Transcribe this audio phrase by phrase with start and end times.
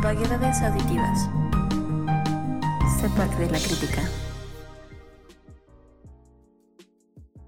[0.00, 1.28] Vaguedades auditivas.
[3.00, 4.02] Sé parte de la crítica.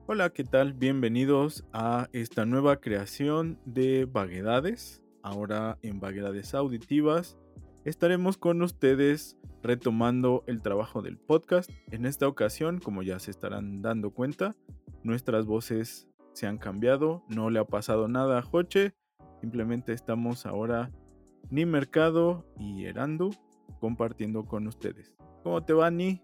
[0.09, 0.73] Hola, ¿qué tal?
[0.73, 5.01] Bienvenidos a esta nueva creación de Vaguedades.
[5.23, 7.39] Ahora en Vaguedades Auditivas
[7.85, 11.71] estaremos con ustedes retomando el trabajo del podcast.
[11.93, 14.57] En esta ocasión, como ya se estarán dando cuenta,
[15.05, 18.93] nuestras voces se han cambiado, no le ha pasado nada a Joche,
[19.41, 20.91] simplemente estamos ahora
[21.51, 23.35] Ni Mercado y Erandu
[23.81, 25.13] compartiendo con ustedes.
[25.43, 26.23] ¿Cómo te va, Ni?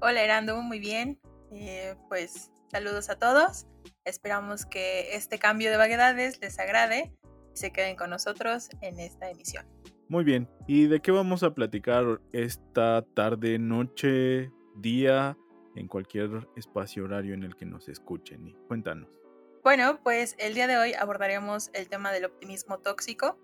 [0.00, 1.18] Hola, Erandu, muy bien.
[1.50, 3.66] Eh, pues saludos a todos.
[4.04, 7.12] Esperamos que este cambio de vaguedades les agrade
[7.52, 9.66] y se queden con nosotros en esta emisión.
[10.08, 15.36] Muy bien, ¿y de qué vamos a platicar esta tarde, noche, día,
[15.74, 18.46] en cualquier espacio horario en el que nos escuchen?
[18.46, 19.18] Y cuéntanos.
[19.64, 23.38] Bueno, pues el día de hoy abordaremos el tema del optimismo tóxico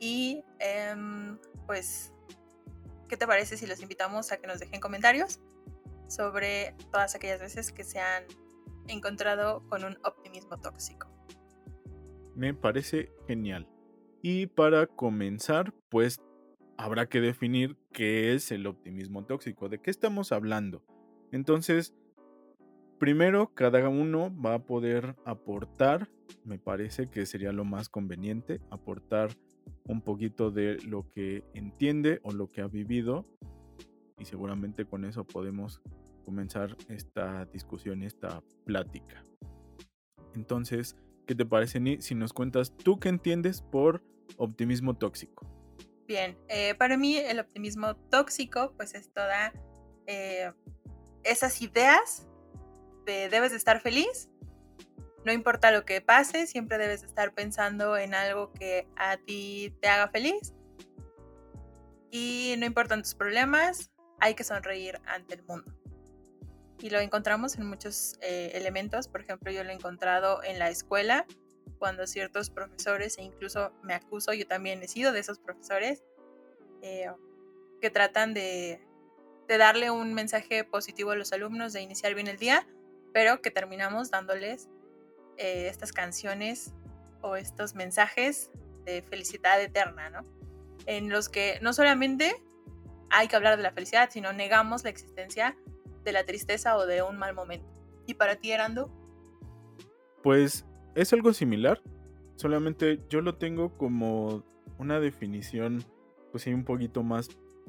[0.00, 2.12] y em, pues,
[3.08, 5.40] ¿qué te parece si los invitamos a que nos dejen comentarios
[6.08, 8.24] sobre todas aquellas veces que se han
[8.88, 11.08] encontrado con un optimismo tóxico?
[12.34, 13.68] Me parece genial.
[14.22, 16.20] Y para comenzar, pues
[16.76, 20.82] habrá que definir qué es el optimismo tóxico, de qué estamos hablando.
[21.32, 21.94] Entonces,
[22.98, 26.08] primero, cada uno va a poder aportar,
[26.44, 29.36] me parece que sería lo más conveniente, aportar
[29.84, 33.26] un poquito de lo que entiende o lo que ha vivido
[34.18, 35.80] y seguramente con eso podemos
[36.24, 39.24] comenzar esta discusión, esta plática.
[40.34, 44.02] Entonces, ¿qué te parece, Ni, si nos cuentas tú qué entiendes por
[44.36, 45.46] optimismo tóxico?
[46.06, 49.52] Bien, eh, para mí el optimismo tóxico pues es toda
[50.06, 50.52] eh,
[51.22, 52.26] esas ideas
[53.04, 54.30] de debes de estar feliz,
[55.28, 59.74] no importa lo que pase, siempre debes de estar pensando en algo que a ti
[59.82, 60.54] te haga feliz
[62.10, 63.90] y no importan tus problemas,
[64.20, 65.70] hay que sonreír ante el mundo.
[66.80, 70.70] Y lo encontramos en muchos eh, elementos, por ejemplo yo lo he encontrado en la
[70.70, 71.26] escuela,
[71.78, 76.04] cuando ciertos profesores, e incluso me acuso, yo también he sido de esos profesores,
[76.80, 77.12] eh,
[77.82, 78.80] que tratan de,
[79.46, 82.66] darle un mensaje positivo a los alumnos, de iniciar bien el día,
[83.12, 84.70] pero que terminamos dándoles
[85.38, 86.74] eh, estas canciones
[87.22, 88.50] o estos mensajes
[88.84, 90.20] de felicidad eterna, ¿no?
[90.86, 92.34] En los que no solamente
[93.10, 95.56] hay que hablar de la felicidad, sino negamos la existencia
[96.04, 97.66] de la tristeza o de un mal momento.
[98.06, 98.90] ¿Y para ti, Erando?
[100.22, 101.80] Pues es algo similar,
[102.36, 104.44] solamente yo lo tengo como
[104.78, 105.84] una definición,
[106.32, 107.28] pues sí, un poquito más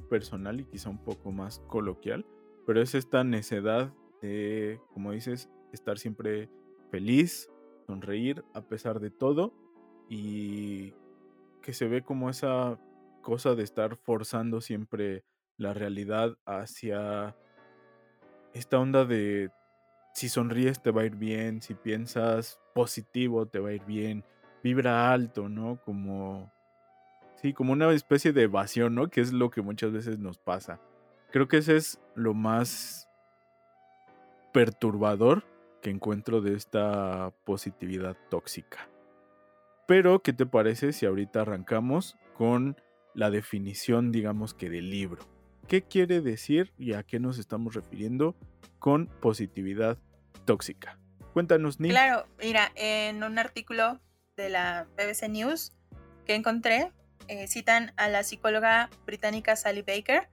[0.10, 2.26] personal y quizá un poco más coloquial,
[2.66, 6.50] pero es esta necedad de, como dices, estar siempre
[6.92, 7.50] feliz,
[7.90, 9.52] sonreír a pesar de todo
[10.08, 10.94] y
[11.64, 12.78] que se ve como esa
[13.24, 15.24] cosa de estar forzando siempre
[15.58, 17.36] la realidad hacia
[18.54, 19.50] esta onda de
[20.14, 24.24] si sonríes te va a ir bien, si piensas positivo te va a ir bien,
[24.64, 25.80] vibra alto, ¿no?
[25.84, 26.52] Como,
[27.38, 29.10] sí, como una especie de evasión, ¿no?
[29.10, 30.80] Que es lo que muchas veces nos pasa.
[31.32, 33.10] Creo que ese es lo más
[34.54, 35.44] perturbador
[35.82, 38.90] que encuentro de esta positividad tóxica.
[39.88, 42.78] Pero, ¿qué te parece si ahorita arrancamos con
[43.16, 45.24] la definición, digamos que del libro?
[45.68, 48.36] ¿Qué quiere decir y a qué nos estamos refiriendo
[48.80, 49.98] con positividad
[50.46, 51.00] tóxica?
[51.34, 51.92] Cuéntanos, Nick.
[51.92, 54.00] Claro, mira, en un artículo
[54.36, 55.74] de la BBC News
[56.26, 56.92] que encontré,
[57.28, 60.30] eh, citan a la psicóloga británica Sally Baker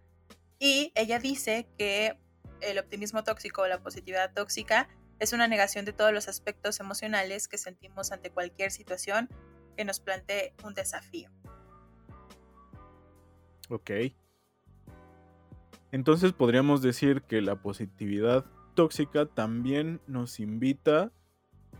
[0.58, 2.18] y ella dice que
[2.60, 4.88] el optimismo tóxico o la positividad tóxica
[5.18, 9.28] es una negación de todos los aspectos emocionales que sentimos ante cualquier situación
[9.76, 11.30] que nos plantee un desafío.
[13.68, 13.90] Ok.
[15.92, 18.44] Entonces podríamos decir que la positividad
[18.74, 21.12] tóxica también nos invita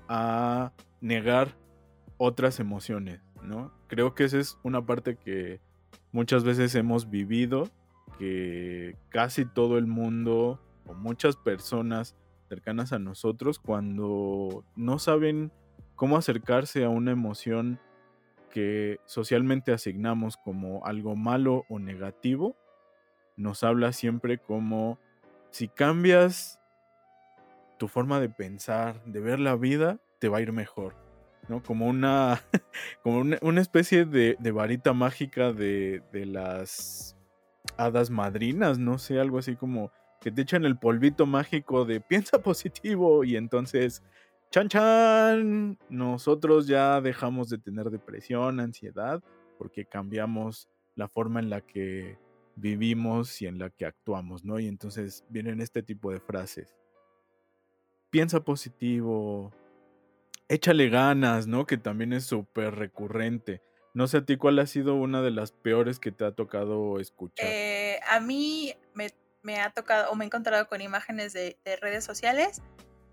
[0.09, 1.57] a negar
[2.17, 3.73] otras emociones, ¿no?
[3.89, 5.61] Creo que esa es una parte que
[6.13, 7.69] muchas veces hemos vivido,
[8.19, 12.15] que casi todo el mundo o muchas personas
[12.49, 15.53] cercanas a nosotros cuando no saben
[15.95, 17.81] cómo acercarse a una emoción
[18.51, 22.57] que socialmente asignamos como algo malo o negativo,
[23.37, 24.99] nos habla siempre como
[25.51, 26.59] si cambias
[27.79, 30.95] tu forma de pensar, de ver la vida, te va a ir mejor.
[31.49, 31.63] ¿no?
[31.63, 32.41] Como una,
[33.03, 37.17] como una, especie de, varita mágica de, de, las
[37.77, 42.43] hadas madrinas, no sé, algo así como que te echan el polvito mágico de piensa
[42.43, 44.03] positivo y entonces,
[44.51, 49.23] chan chan, nosotros ya dejamos de tener depresión, ansiedad,
[49.59, 52.19] porque cambiamos la forma en la que
[52.57, 54.59] vivimos y en la que actuamos, ¿no?
[54.59, 56.75] Y entonces vienen este tipo de frases.
[58.11, 59.53] Piensa positivo,
[60.49, 61.67] échale ganas, ¿no?
[61.67, 63.63] Que también es súper recurrente.
[63.95, 66.99] No sé a ti cuál ha sido una de las peores que te ha tocado
[67.01, 67.47] escuchar.
[67.47, 69.09] Eh, a mí me,
[69.55, 72.63] ha tocado o me he encontrado con imágenes de, redes sociales,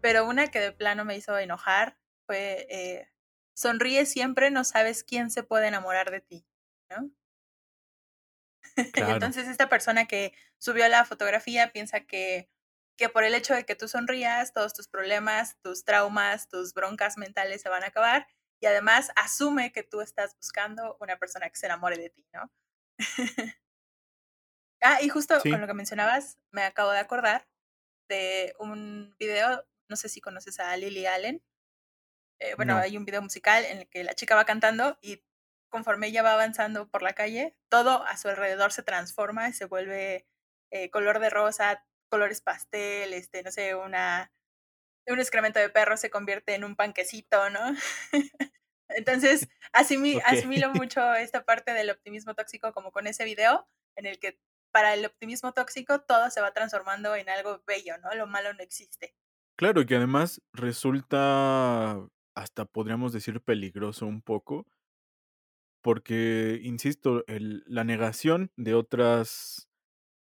[0.02, 3.10] pero una que de plano me hizo enojar fue, eh,
[3.56, 6.46] sonríe siempre, no sabes quién se puede enamorar de ti,
[6.90, 7.12] ¿no?
[9.22, 12.50] Entonces esta persona que subió la fotografía piensa que,
[12.98, 17.18] que por el hecho de que tú sonrías, todos tus problemas, tus traumas, tus broncas
[17.18, 18.28] mentales se van a acabar
[18.60, 22.52] y además asume que tú estás buscando una persona que se enamore de ti, ¿no?
[24.84, 27.48] ah, y justo con lo que mencionabas, me acabo de acordar
[28.10, 31.44] de un video, no sé si conoces a Lily Allen.
[32.40, 35.24] Eh, bueno, hay un video musical en el que la chica va cantando y
[35.70, 39.66] conforme ella va avanzando por la calle, todo a su alrededor se transforma y se
[39.66, 40.28] vuelve
[40.72, 44.32] eh, color de rosa, colores pastel, este, no sé, una,
[45.08, 47.60] un excremento de perro se convierte en un panquecito, ¿no?
[48.90, 54.40] Entonces, asimilo mucho esta parte del optimismo tóxico como con ese video en el que
[54.74, 58.14] para el optimismo tóxico todo se va transformando en algo bello, ¿no?
[58.16, 59.16] Lo malo no existe.
[59.56, 62.06] Claro, y que además resulta
[62.36, 64.66] hasta podríamos decir peligroso un poco,
[65.82, 69.70] porque, insisto, la negación de otras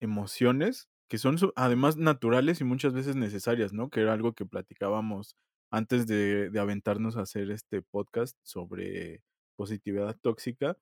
[0.01, 3.89] emociones que son además naturales y muchas veces necesarias, ¿no?
[3.89, 5.37] Que era algo que platicábamos
[5.71, 9.23] antes de, de aventarnos a hacer este podcast sobre
[9.57, 10.77] positividad tóxica,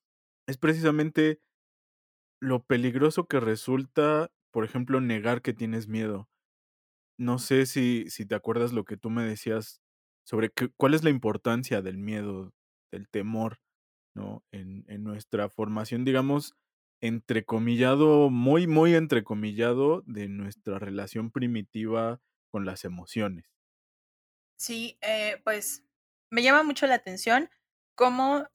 [0.46, 1.40] es precisamente
[2.42, 6.28] lo peligroso que resulta, por ejemplo, negar que tienes miedo.
[7.18, 9.82] No sé si, si te acuerdas lo que tú me decías
[10.24, 12.54] sobre cuál es la importancia del miedo,
[12.92, 13.58] del temor
[14.14, 14.44] ¿no?
[14.52, 16.54] En, en nuestra formación, digamos,
[17.02, 23.46] entrecomillado, muy, muy entrecomillado de nuestra relación primitiva con las emociones.
[24.56, 25.82] Sí, eh, pues
[26.30, 27.50] me llama mucho la atención
[27.94, 28.46] cómo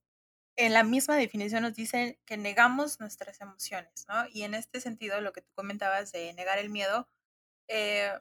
[0.58, 4.26] en la misma definición nos dicen que negamos nuestras emociones, ¿no?
[4.34, 7.08] Y en este sentido, lo que tú comentabas de negar el miedo,
[7.68, 8.12] eh,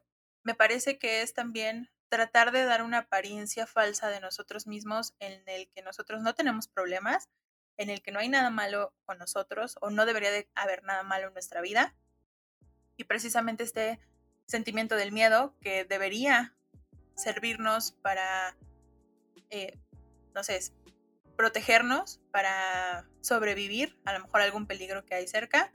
[0.43, 5.43] me parece que es también tratar de dar una apariencia falsa de nosotros mismos en
[5.47, 7.31] el que nosotros no tenemos problemas,
[7.79, 11.03] en el que no hay nada malo con nosotros o no debería de haber nada
[11.03, 11.95] malo en nuestra vida.
[12.99, 13.99] Y precisamente este
[14.47, 16.55] sentimiento del miedo que debería
[17.15, 18.57] servirnos para,
[19.51, 19.79] eh,
[20.35, 20.61] no sé,
[21.37, 25.71] protegernos, para sobrevivir a lo mejor algún peligro que hay cerca,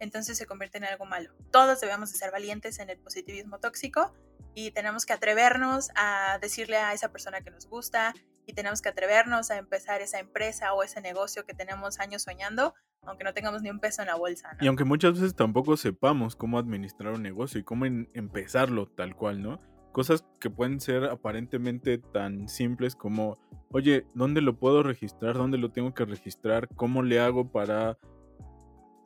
[0.00, 1.34] entonces se convierte en algo malo.
[1.50, 4.12] Todos debemos de ser valientes en el positivismo tóxico
[4.54, 8.14] y tenemos que atrevernos a decirle a esa persona que nos gusta
[8.46, 12.74] y tenemos que atrevernos a empezar esa empresa o ese negocio que tenemos años soñando,
[13.02, 14.56] aunque no tengamos ni un peso en la bolsa.
[14.60, 19.42] Y aunque muchas veces tampoco sepamos cómo administrar un negocio y cómo empezarlo tal cual,
[19.42, 19.60] ¿no?
[19.94, 23.38] Cosas que pueden ser aparentemente tan simples como,
[23.70, 25.36] oye, ¿dónde lo puedo registrar?
[25.36, 26.66] ¿Dónde lo tengo que registrar?
[26.74, 27.96] ¿Cómo le hago para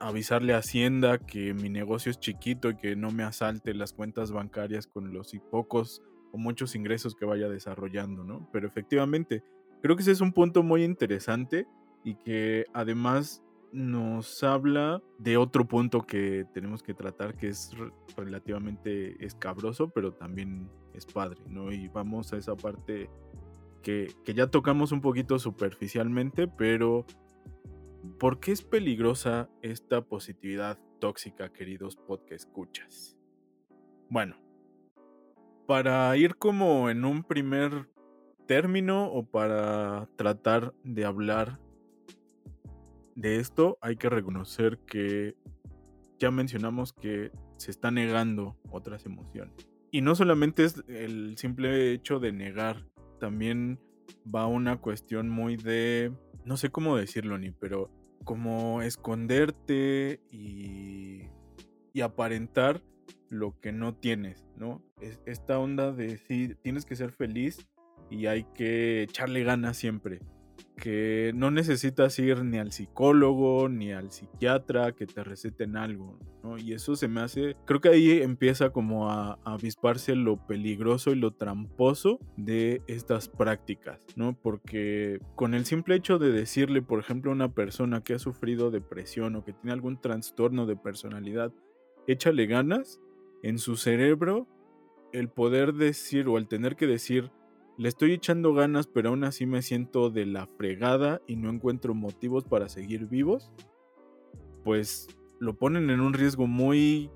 [0.00, 4.32] avisarle a Hacienda que mi negocio es chiquito y que no me asalte las cuentas
[4.32, 6.00] bancarias con los pocos
[6.32, 8.48] o muchos ingresos que vaya desarrollando, ¿no?
[8.50, 9.44] Pero efectivamente,
[9.82, 11.66] creo que ese es un punto muy interesante
[12.02, 17.72] y que además nos habla de otro punto que tenemos que tratar que es
[18.16, 21.72] relativamente escabroso, pero también es padre, ¿no?
[21.72, 23.10] Y vamos a esa parte
[23.82, 27.06] que, que ya tocamos un poquito superficialmente, pero
[28.18, 33.16] ¿Por qué es peligrosa esta positividad tóxica, queridos podcast escuchas?
[34.08, 34.36] Bueno,
[35.66, 37.88] para ir como en un primer
[38.46, 41.60] término o para tratar de hablar
[43.18, 45.34] de esto, hay que reconocer que
[46.20, 49.68] ya mencionamos que se está negando otras emociones.
[49.90, 52.86] Y no solamente es el simple hecho de negar,
[53.18, 53.80] también
[54.32, 56.12] va una cuestión muy de
[56.44, 57.90] no sé cómo decirlo ni, pero
[58.24, 61.24] como esconderte y,
[61.92, 62.82] y aparentar
[63.30, 64.82] lo que no tienes, ¿no?
[65.00, 67.66] Es esta onda de sí, tienes que ser feliz
[68.10, 70.20] y hay que echarle ganas siempre
[70.78, 76.56] que no necesitas ir ni al psicólogo ni al psiquiatra que te receten algo, ¿no?
[76.56, 81.16] Y eso se me hace, creo que ahí empieza como a, avisparse lo peligroso y
[81.16, 84.38] lo tramposo de estas prácticas, ¿no?
[84.40, 88.70] Porque con el simple hecho de decirle, por ejemplo, a una persona que ha sufrido
[88.70, 91.52] depresión o que tiene algún trastorno de personalidad,
[92.06, 93.00] échale ganas,
[93.42, 94.46] en su cerebro
[95.12, 97.30] el poder decir o el tener que decir
[97.78, 101.94] le estoy echando ganas, pero aún así me siento de la fregada y no encuentro
[101.94, 103.52] motivos para seguir vivos.
[104.64, 105.08] pues
[105.38, 107.10] lo ponen en un riesgo muy,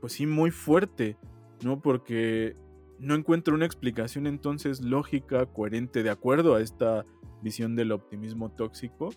[0.00, 1.16] pues sí, muy fuerte,
[1.64, 1.80] ¿no?
[1.80, 2.54] Porque
[2.98, 7.06] no encuentro una explicación entonces lógica, coherente, de acuerdo a esta
[7.42, 9.08] visión del optimismo tóxico,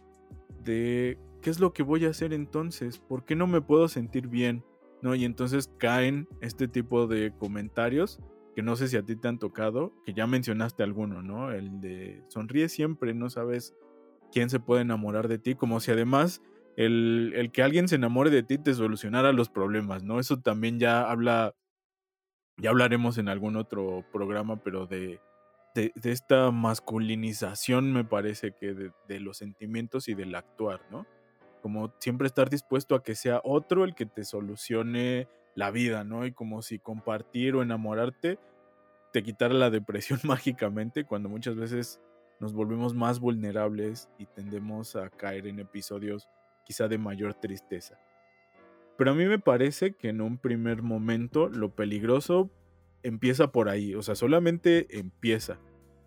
[0.63, 4.29] de qué es lo que voy a hacer entonces, por qué no me puedo sentir
[4.29, 4.63] bien,
[5.01, 5.13] ¿no?
[5.13, 8.19] Y entonces caen este tipo de comentarios
[8.55, 11.51] que no sé si a ti te han tocado, que ya mencionaste alguno, ¿no?
[11.51, 13.73] El de sonríe siempre, no sabes
[14.31, 16.41] quién se puede enamorar de ti, como si además
[16.75, 20.19] el, el, que alguien se enamore de ti te solucionara los problemas, ¿no?
[20.19, 21.55] Eso también ya habla,
[22.57, 25.19] ya hablaremos en algún otro programa, pero de,
[25.75, 31.05] de, esta masculinización me parece que de, de, los sentimientos y del actuar, ¿no?
[31.61, 36.25] Como siempre estar dispuesto a que sea otro el que te solucione la vida, ¿no?
[36.25, 38.39] Y como si compartir o enamorarte
[39.11, 42.01] te quitara la depresión mágicamente, cuando muchas veces
[42.39, 46.27] nos volvemos más vulnerables y tendemos a caer en episodios
[46.65, 47.97] quizá de mayor tristeza.
[48.97, 52.49] Pero a mí me parece que en un primer momento lo peligroso
[53.01, 55.59] empieza por ahí, o sea, solamente empieza.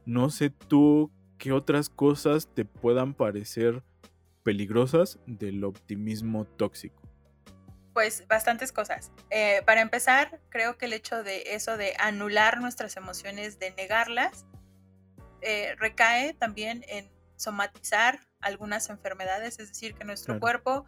[0.04, 3.82] No sé tú qué otras cosas te puedan parecer
[4.42, 7.05] peligrosas del optimismo tóxico.
[7.96, 9.10] Pues bastantes cosas.
[9.30, 14.44] Eh, para empezar, creo que el hecho de eso de anular nuestras emociones, de negarlas,
[15.40, 20.84] eh, recae también en somatizar algunas enfermedades, es decir, que nuestro cuerpo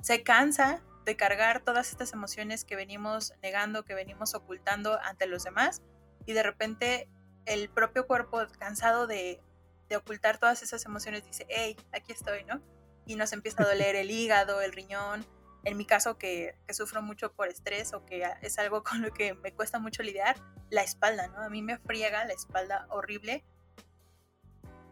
[0.00, 5.44] se cansa de cargar todas estas emociones que venimos negando, que venimos ocultando ante los
[5.44, 5.82] demás,
[6.24, 7.10] y de repente
[7.44, 9.42] el propio cuerpo cansado de,
[9.90, 12.62] de ocultar todas esas emociones dice, hey, aquí estoy, ¿no?
[13.04, 15.26] Y nos empieza a doler el hígado, el riñón,
[15.66, 19.34] en mi caso que, sufro mucho por estrés o que es algo con lo que
[19.34, 20.36] me cuesta mucho lidiar,
[20.70, 21.42] la espalda, ¿no?
[21.42, 23.44] A mí me friega la espalda horrible.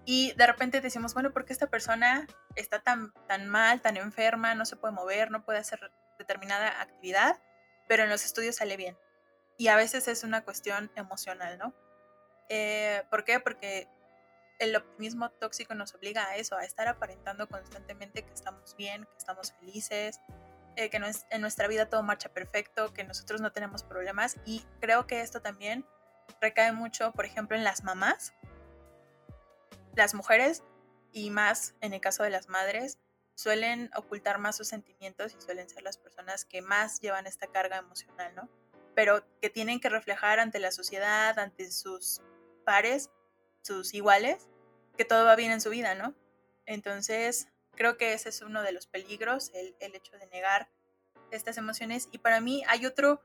[0.04, 2.26] Y de repente decimos, bueno, ¿por qué esta persona
[2.56, 5.80] está tan, tan mal, tan enferma, no se puede mover, no puede hacer
[6.18, 7.40] determinada actividad,
[7.88, 8.98] pero en los estudios sale bien?
[9.56, 11.72] Y a veces es una cuestión emocional, ¿no?
[12.48, 13.38] Eh, ¿Por qué?
[13.38, 13.88] Porque
[14.58, 19.16] el optimismo tóxico nos obliga a eso, a estar aparentando constantemente que estamos bien, que
[19.16, 20.20] estamos felices,
[20.76, 21.00] eh, que
[21.30, 25.40] en nuestra vida todo marcha perfecto, que nosotros no tenemos problemas y creo que esto
[25.40, 25.86] también
[26.40, 28.34] recae mucho, por ejemplo, en las mamás,
[29.94, 30.62] las mujeres
[31.12, 32.98] y más en el caso de las madres
[33.34, 37.78] suelen ocultar más sus sentimientos y suelen ser las personas que más llevan esta carga
[37.78, 38.48] emocional, ¿no?
[38.94, 42.20] Pero que tienen que reflejar ante la sociedad, ante sus
[42.64, 43.10] pares,
[43.62, 44.48] sus iguales,
[44.96, 46.14] que todo va bien en su vida, ¿no?
[46.66, 50.68] Entonces, Creo que ese es uno de los peligros, el, hecho de negar
[51.30, 52.08] estas emociones.
[52.12, 53.22] Y para mí hay otro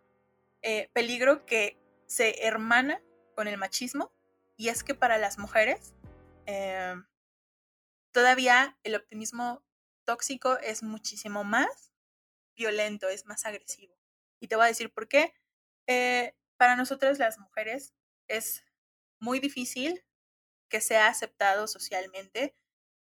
[0.62, 1.78] eh, peligro que
[2.08, 3.02] se hermana
[3.36, 4.12] con el machismo
[4.58, 5.94] y es que para las mujeres
[6.46, 6.96] eh,
[8.12, 9.64] todavía el optimismo
[10.04, 11.94] tóxico es muchísimo más
[12.56, 13.96] violento, es más agresivo.
[14.40, 15.34] Y te voy a decir por qué.
[15.88, 17.94] Eh, para nosotras las mujeres
[18.28, 18.66] es
[19.20, 20.04] muy difícil
[20.68, 22.56] que sea aceptado socialmente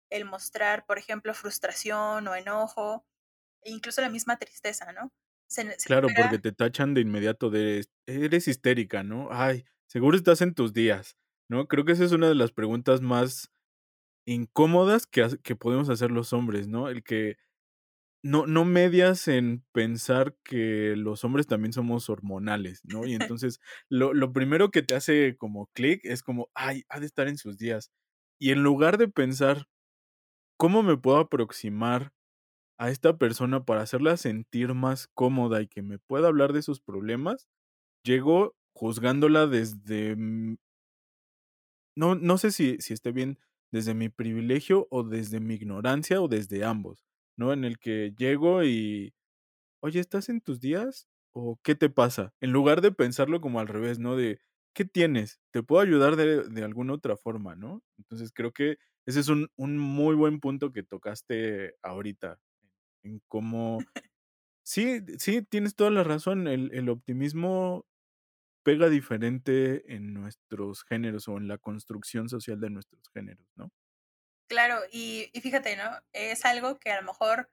[0.10, 3.06] el mostrar, por ejemplo, frustración o enojo,
[3.62, 5.12] e incluso la misma tristeza, ¿no?
[5.86, 9.30] claro, porque te tachan de inmediato de, eres histérica, ¿no?
[9.32, 11.18] Ay, seguro estás en tus días,
[11.50, 11.68] ¿no?
[11.68, 13.52] Creo que esa es una de las preguntas más
[14.28, 16.90] incómodas que, que podemos hacer los hombres, ¿no?
[16.90, 17.38] El que
[18.24, 23.06] no, no medias en pensar que los hombres también somos hormonales, ¿no?
[23.06, 23.60] Y entonces
[23.90, 27.38] lo, lo primero que te hace como clic es como, ay, ha de estar en
[27.38, 27.92] sus días.
[28.40, 29.68] Y en lugar de pensar,
[30.58, 32.14] ¿Cómo me puedo aproximar
[32.78, 36.82] a esta persona para hacerla sentir más cómoda y que me pueda hablar de sus
[36.82, 37.48] problemas?
[38.04, 40.16] Llego juzgándola desde...
[41.96, 43.40] No, no sé si, si esté bien
[43.72, 47.06] desde mi privilegio o desde mi ignorancia o desde ambos,
[47.38, 47.54] ¿no?
[47.54, 49.14] En el que llego y,
[49.82, 51.08] oye, ¿estás en tus días?
[51.34, 52.34] ¿O qué te pasa?
[52.42, 54.16] En lugar de pensarlo como al revés, ¿no?
[54.18, 54.40] De,
[54.76, 55.40] ¿qué tienes?
[55.52, 57.82] ¿Te puedo ayudar de, alguna otra forma, ¿no?
[57.98, 58.78] Entonces creo que
[59.08, 62.40] ese es un, muy buen punto que tocaste ahorita,
[63.04, 63.80] en cómo...
[64.68, 66.48] Sí, sí, tienes toda la razón.
[66.48, 67.86] El, optimismo
[68.64, 73.72] pega diferente en nuestros géneros o en la construcción social de nuestros géneros, ¿no?
[74.50, 75.92] Claro, y, y fíjate, ¿no?
[76.14, 77.52] Es algo que a lo mejor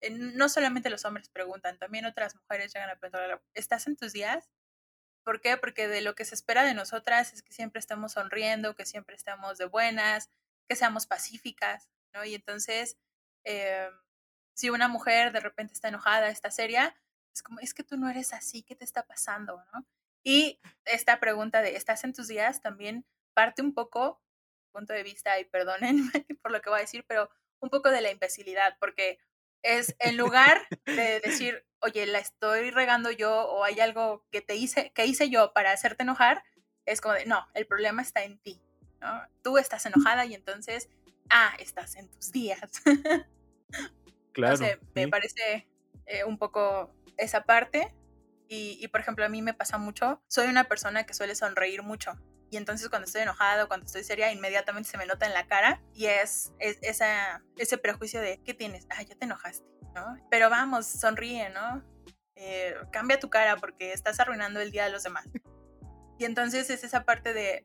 [0.00, 4.12] eh, no solamente los hombres preguntan, también otras mujeres llegan a preguntar, ¿estás en tus
[4.12, 4.50] días?
[5.28, 5.58] ¿Por qué?
[5.58, 9.14] Porque de lo que se espera de nosotras es que siempre estemos sonriendo, que siempre
[9.14, 10.30] estemos de buenas,
[10.66, 12.24] que seamos pacíficas, ¿no?
[12.24, 12.96] Y entonces,
[13.44, 13.92] em,
[14.54, 16.96] si una mujer de repente está enojada, está seria,
[17.34, 19.86] es como, es que tú no eres así, ¿qué te está pasando, no?
[20.24, 22.62] Y esta pregunta de, ¿estás en tus días?
[22.62, 23.04] También
[23.34, 24.22] parte un poco,
[24.72, 26.10] punto de vista, y perdónenme
[26.42, 27.28] por lo que voy a decir, pero
[27.60, 29.18] un poco de la imbecilidad, porque
[29.62, 34.56] es en lugar de decir, oye, la estoy regando yo o hay algo que te
[34.56, 36.42] hice, que hice yo para hacerte enojar,
[36.86, 38.60] es como de, no, el problema está en ti,
[39.00, 39.22] ¿no?
[39.42, 40.88] Tú estás enojada y entonces,
[41.30, 42.82] ah, estás en tus días.
[44.32, 44.64] Claro.
[44.94, 45.66] me parece
[46.06, 47.92] eh, un poco esa parte.
[48.46, 51.82] Y, y, por ejemplo, a mí me pasa mucho, soy una persona que suele sonreír
[51.82, 52.12] mucho.
[52.50, 55.46] Y entonces cuando estoy enojada o cuando estoy seria, inmediatamente se me nota en la
[55.46, 58.86] cara y es, es esa, ese prejuicio de, ¿qué tienes?
[58.90, 60.16] Ah, ya te enojaste, ¿no?
[60.30, 61.84] Pero vamos, sonríe, ¿no?
[62.36, 65.26] Eh, cambia tu cara porque estás arruinando el día de los demás.
[66.18, 67.64] Y entonces es esa parte de,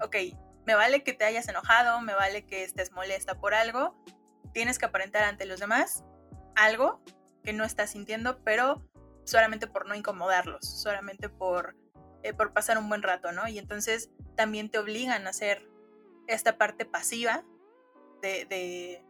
[0.00, 0.16] ok,
[0.66, 3.94] me vale que te hayas enojado, me vale que estés molesta por algo,
[4.52, 6.04] tienes que aparentar ante los demás
[6.56, 7.02] algo
[7.44, 8.82] que no estás sintiendo, pero
[9.24, 11.76] solamente por no incomodarlos, solamente por,
[12.28, 13.48] eh, por pasar un buen rato, ¿no?
[13.48, 15.68] Y entonces también te obligan a hacer
[16.26, 17.44] esta parte pasiva
[18.22, 19.04] de, de,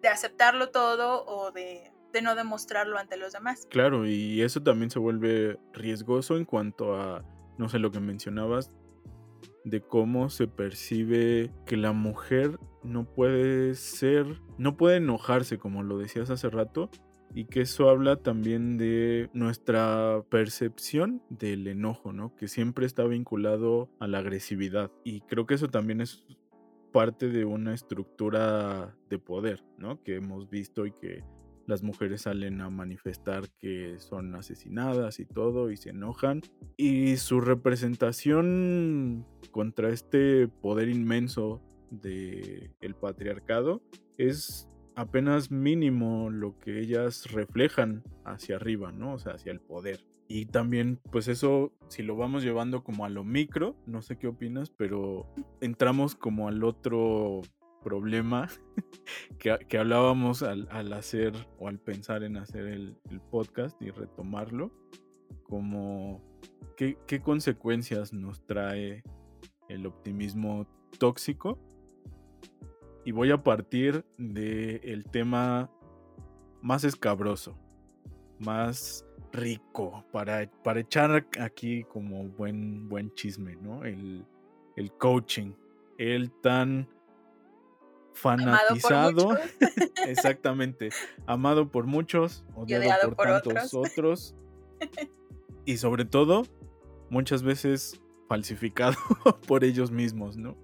[0.00, 3.66] de aceptarlo todo o de, de no demostrarlo ante los demás.
[3.70, 7.24] Claro, y eso también se vuelve riesgoso en cuanto a,
[7.58, 8.70] no sé, lo que mencionabas,
[9.64, 14.26] de cómo se percibe que la mujer no puede ser,
[14.58, 16.90] no puede enojarse, como lo decías hace rato,
[17.34, 22.34] y que eso habla también de nuestra percepción del enojo, ¿no?
[22.36, 24.92] Que siempre está vinculado a la agresividad.
[25.02, 26.24] Y creo que eso también es
[26.92, 30.00] parte de una estructura de poder, ¿no?
[30.04, 31.24] Que hemos visto y que
[31.66, 36.42] las mujeres salen a manifestar que son asesinadas y todo y se enojan.
[36.76, 41.60] Y su representación contra este poder inmenso
[41.90, 43.82] del el patriarcado
[44.18, 49.14] es apenas mínimo lo que ellas reflejan hacia arriba, ¿no?
[49.14, 50.04] O sea, hacia el poder.
[50.26, 54.26] Y también, pues eso, si lo vamos llevando como a lo micro, no sé qué
[54.26, 55.26] opinas, pero
[55.60, 57.42] entramos como al otro
[57.82, 58.48] problema
[59.38, 62.96] que, hablábamos al, hacer o al pensar en hacer el,
[63.30, 64.72] podcast y retomarlo,
[65.42, 66.22] como
[66.76, 69.02] qué, qué consecuencias nos trae
[69.68, 70.66] el optimismo
[70.98, 71.58] tóxico
[73.04, 75.70] y voy a partir del tema
[76.62, 77.56] más escabroso,
[78.38, 83.84] más rico, para, para echar aquí como buen, buen chisme, ¿no?
[83.84, 84.24] El,
[84.98, 85.52] coaching,
[85.98, 86.88] el tan
[88.14, 89.36] fanatizado,
[90.06, 90.88] exactamente,
[91.26, 94.34] amado por muchos, odiado, por, tantos otros,
[95.66, 96.44] y sobre todo,
[97.10, 98.96] muchas veces falsificado
[99.46, 100.56] por ellos mismos, ¿no?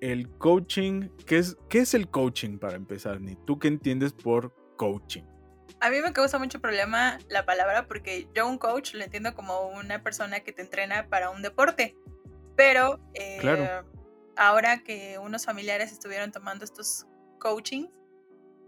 [0.00, 3.36] El coaching, ¿qué es, ¿qué es el coaching para empezar, Ni?
[3.46, 5.22] ¿Tú qué entiendes por coaching?
[5.80, 9.68] A mí me causa mucho problema la palabra porque yo un coach lo entiendo como
[9.68, 11.96] una persona que te entrena para un deporte.
[12.56, 13.82] Pero eh,
[14.36, 17.06] ahora que unos familiares estuvieron tomando estos
[17.38, 17.90] coachings,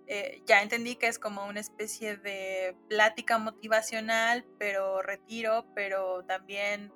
[0.06, 6.92] eh, ya entendí que es como una especie de plática motivacional, pero retiro, pero también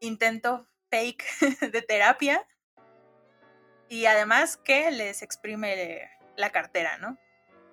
[0.00, 1.24] intento fake
[1.72, 2.46] de terapia
[3.88, 7.18] y además que les exprime la cartera, ¿no?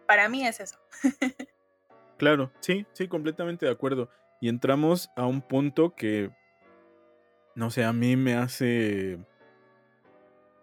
[0.07, 0.77] Para mí es eso.
[2.17, 4.09] claro, sí, sí, completamente de acuerdo.
[4.41, 6.31] Y entramos a un punto que,
[7.55, 9.17] no sé, a mí me hace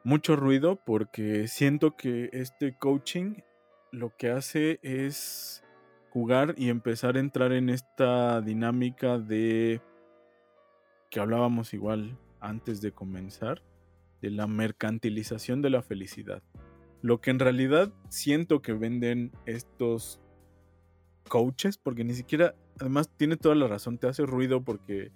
[0.05, 3.37] mucho ruido porque siento que este coaching
[3.93, 5.63] lo que hace es
[6.11, 9.81] jugar y empezar a entrar en esta dinámica de
[11.11, 13.63] que hablábamos igual antes de comenzar,
[14.21, 16.43] de la mercantilización de la felicidad.
[17.03, 20.21] Lo que en realidad siento que venden estos
[21.29, 25.11] coaches, porque ni siquiera, además tiene toda la razón, te hace ruido porque,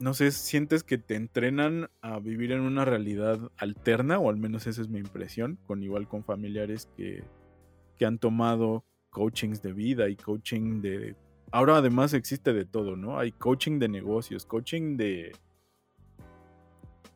[0.00, 4.66] no sé, sientes que te entrenan a vivir en una realidad alterna, o al menos
[4.66, 7.22] esa es mi impresión, con igual con familiares que,
[7.96, 11.14] que han tomado coachings de vida y coaching de...
[11.52, 13.18] Ahora además existe de todo, ¿no?
[13.18, 15.32] Hay coaching de negocios, coaching de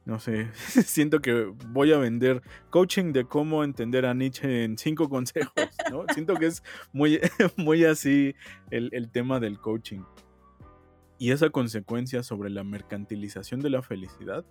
[0.05, 0.51] no sé,
[0.85, 5.53] siento que voy a vender coaching de cómo entender a Nietzsche en cinco consejos,
[5.91, 6.05] ¿no?
[6.15, 6.63] siento que es
[6.93, 7.21] muy,
[7.57, 8.35] muy así
[8.71, 10.03] el, el tema del coaching.
[11.19, 14.45] Y esa consecuencia sobre la mercantilización de la felicidad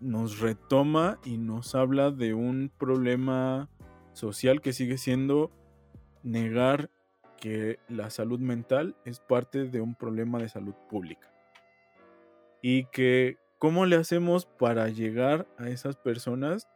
[0.00, 3.68] nos retoma y nos habla de un problema
[4.12, 5.50] social que sigue siendo
[6.22, 6.90] negar
[7.40, 11.30] que la salud mental es parte de un problema de salud pública.
[12.62, 16.68] Y que ¿Cómo le hacemos para llegar a esas personas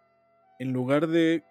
[0.59, 1.45] en lugar de,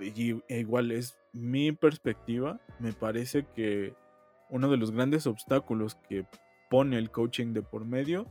[0.00, 3.94] e igual es mi perspectiva, me parece que
[4.50, 6.26] uno de los grandes obstáculos que
[6.70, 8.26] pone el coaching de por medio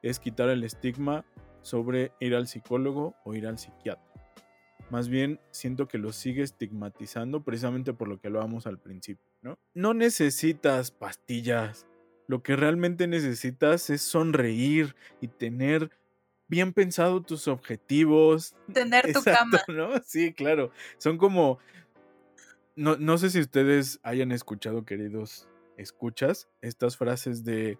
[0.00, 1.26] es quitar el estigma
[1.60, 4.10] sobre ir al psicólogo o ir al psiquiatra.
[4.88, 9.58] más bien siento que lo sigue estigmatizando precisamente por lo que hablábamos al principio, ¿no?
[9.74, 11.86] No necesitas pastillas,
[12.26, 15.90] lo que realmente necesitas es sonreír y tener
[16.48, 18.54] bien pensado tus objetivos.
[18.72, 19.60] Tener tu cama.
[19.68, 20.00] ¿no?
[20.04, 20.70] Sí, claro.
[20.98, 21.58] Son como.
[22.74, 27.78] No, no sé si ustedes hayan escuchado, queridos escuchas, estas frases de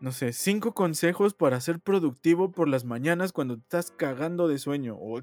[0.00, 4.96] no sé, cinco consejos para ser productivo por las mañanas cuando estás cagando de sueño.
[4.96, 5.20] O,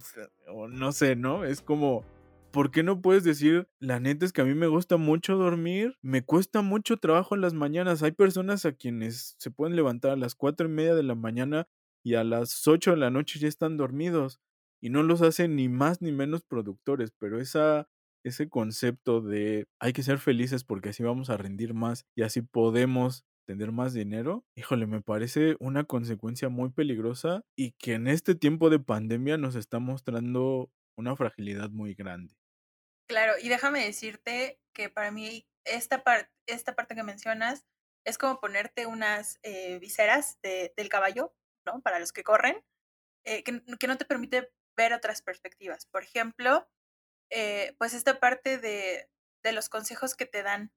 [0.54, 1.46] o, no sé, ¿no?
[1.46, 2.06] Es como,
[2.52, 5.98] ¿por qué no puedes decir, la neta es que a mí me gusta mucho dormir,
[6.02, 8.04] me cuesta mucho trabajo en las mañanas?
[8.04, 11.68] Hay personas a quienes se pueden levantar a las cuatro y media de la mañana
[12.04, 14.40] y a las ocho de la noche ya están dormidos
[14.82, 17.88] y no los hacen ni más ni menos productores, pero esa
[18.24, 22.42] ese concepto de hay que ser felices porque así vamos a rendir más y así
[22.42, 28.36] podemos tener más dinero, híjole, me parece una consecuencia muy peligrosa y que en este
[28.36, 32.36] tiempo de pandemia nos está mostrando una fragilidad muy grande.
[33.08, 37.66] Claro, y déjame decirte que para mí esta, parte esta parte que mencionas
[38.06, 41.82] es como ponerte unas eh, viseras del caballo, ¿no?
[41.82, 42.64] Para los que corren,
[43.26, 45.86] eh, que, que, no te permite ver otras perspectivas.
[45.86, 46.70] Por ejemplo,
[47.30, 49.10] eh, pues esta parte de,
[49.44, 50.72] de los consejos que te dan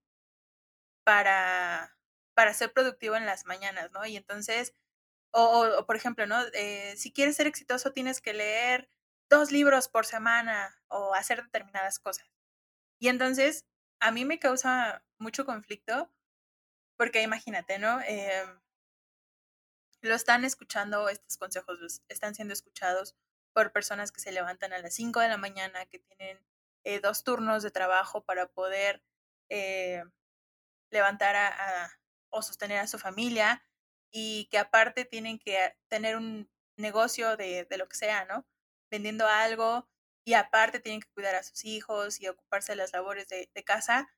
[1.05, 1.97] para,
[2.35, 4.05] para ser productivo en las mañanas, ¿no?
[4.07, 4.75] Y entonces,
[5.33, 6.37] o, por ejemplo, ¿no?
[6.97, 8.91] Si quieres ser exitoso tienes que leer
[9.31, 12.29] dos libros por semana o hacer determinadas cosas.
[12.99, 13.65] Y entonces,
[14.01, 16.13] a mí me causa mucho conflicto
[16.99, 18.01] porque imagínate, ¿no?
[18.03, 18.45] Eh,
[20.03, 23.17] lo están escuchando, estos consejos están siendo escuchados
[23.55, 26.39] por personas que se levantan a las 5 de la mañana, que tienen
[26.85, 29.03] eh, dos turnos de trabajo para poder
[30.91, 31.91] levantar a,
[32.31, 33.65] o sostener a su familia
[34.13, 38.47] y que aparte tienen que tener un negocio de, de lo que sea, ¿no?
[38.91, 39.89] Vendiendo algo
[40.25, 44.13] y aparte tienen que cuidar a sus hijos y ocuparse de las labores de, casa.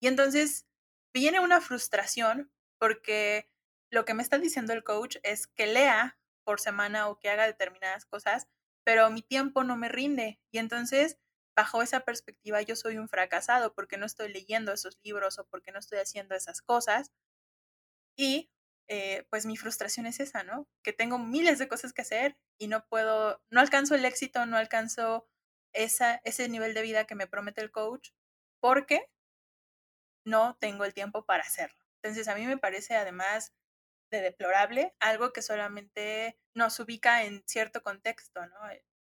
[0.00, 0.66] Y entonces
[1.12, 3.50] viene una frustración porque
[3.90, 7.46] lo que me está diciendo el coach es que lea por semana o que haga
[7.46, 8.48] determinadas cosas,
[8.84, 10.40] pero mi tiempo no me rinde.
[10.50, 11.18] Y entonces,
[11.56, 15.72] bajo esa perspectiva, yo soy un fracasado porque no estoy leyendo esos libros o porque
[15.72, 17.12] no estoy haciendo esas cosas.
[18.16, 18.50] Y
[18.88, 20.66] eh, pues mi frustración es esa, ¿no?
[20.82, 24.56] Que tengo miles de cosas que hacer y no puedo, no alcanzo el éxito, no
[24.56, 25.28] alcanzo
[25.72, 28.10] esa, ese nivel de vida que me promete el coach
[28.60, 29.10] porque
[30.24, 31.78] no tengo el tiempo para hacerlo.
[32.02, 33.54] Entonces a mí me parece además
[34.10, 38.60] de deplorable algo que solamente nos ubica en cierto contexto, ¿no?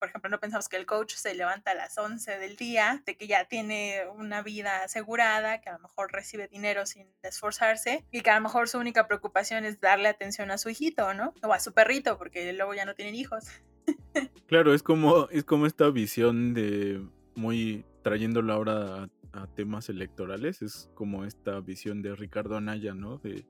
[0.00, 3.16] Por ejemplo, no pensamos que el coach se levanta a las 11 del día, de
[3.16, 8.22] que ya tiene una vida asegurada, que a lo mejor recibe dinero sin esforzarse y
[8.22, 11.34] que a lo mejor su única preocupación es darle atención a su hijito, ¿no?
[11.42, 13.44] O a su perrito, porque luego ya no tienen hijos.
[14.48, 20.90] claro, es como, es como esta visión de muy trayéndolo ahora a, temas electorales, es
[20.94, 23.18] como esta visión de Ricardo Anaya, ¿no?
[23.18, 23.44] De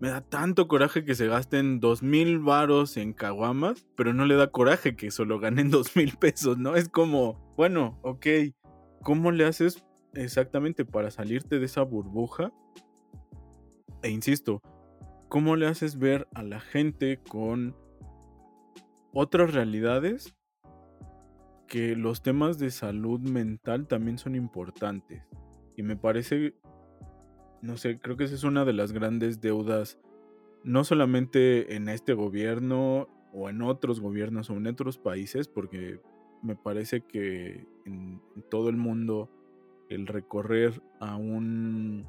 [0.00, 4.34] me da tanto coraje que se gasten dos mil varos en caguamas, pero no le
[4.34, 6.74] da coraje que solo ganen dos mil pesos, ¿no?
[6.74, 8.26] Es como, bueno, ok,
[9.02, 9.84] ¿cómo le haces
[10.14, 12.50] exactamente para salirte de esa burbuja?
[14.02, 14.62] E insisto,
[15.28, 17.76] ¿cómo le haces ver a la gente con
[19.12, 20.34] otras realidades
[21.66, 25.22] que los temas de salud mental también son importantes?
[25.76, 26.54] Y me parece
[27.62, 29.98] no sé, creo que esa es una de las grandes deudas,
[30.64, 36.00] no solamente en este gobierno o en otros gobiernos o en otros países, porque
[36.42, 38.20] me parece que en,
[38.50, 39.30] todo el mundo
[39.88, 42.06] el recorrer a un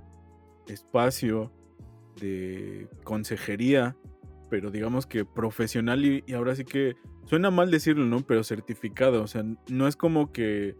[0.67, 1.51] espacio
[2.19, 3.97] de consejería,
[4.49, 8.21] pero digamos que profesional y, ahora sí que suena mal decirlo, ¿no?
[8.25, 10.75] Pero certificado, o sea, no es como que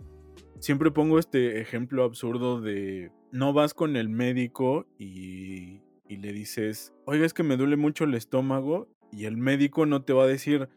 [0.59, 6.93] siempre pongo este ejemplo absurdo de no vas con el médico y, y le dices,
[7.05, 10.27] oiga, es que me duele mucho el estómago y el médico no te va a
[10.27, 10.69] decir,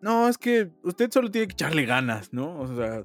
[0.00, 2.58] no, es que usted solo tiene que echarle ganas, ¿no?
[2.60, 3.04] O sea...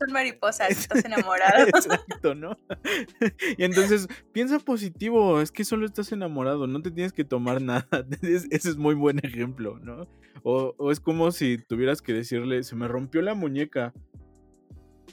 [0.00, 1.68] Son mariposas, estás enamorado.
[1.68, 2.58] Exacto, ¿no?
[3.58, 7.86] y entonces, piensa positivo, es que solo estás enamorado, no te tienes que tomar nada.
[8.22, 10.08] Ese es muy buen ejemplo, ¿no?
[10.42, 13.92] O, o es como si tuvieras que decirle, se me rompió la muñeca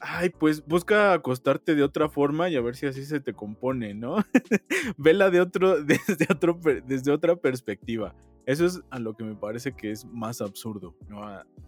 [0.01, 3.93] ay, pues busca acostarte de otra forma y a ver si así se te compone,
[3.93, 4.17] ¿no?
[4.97, 8.15] Vela de otro, desde, otro, desde otra perspectiva.
[8.45, 11.21] Eso es a lo que me parece que es más absurdo, ¿no?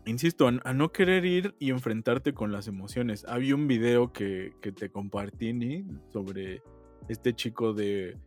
[0.06, 3.24] insisto, a, no querer ir y enfrentarte con las emociones.
[3.28, 6.62] Había un video que, que te compartí, Ni, sobre
[7.08, 8.18] este chico de...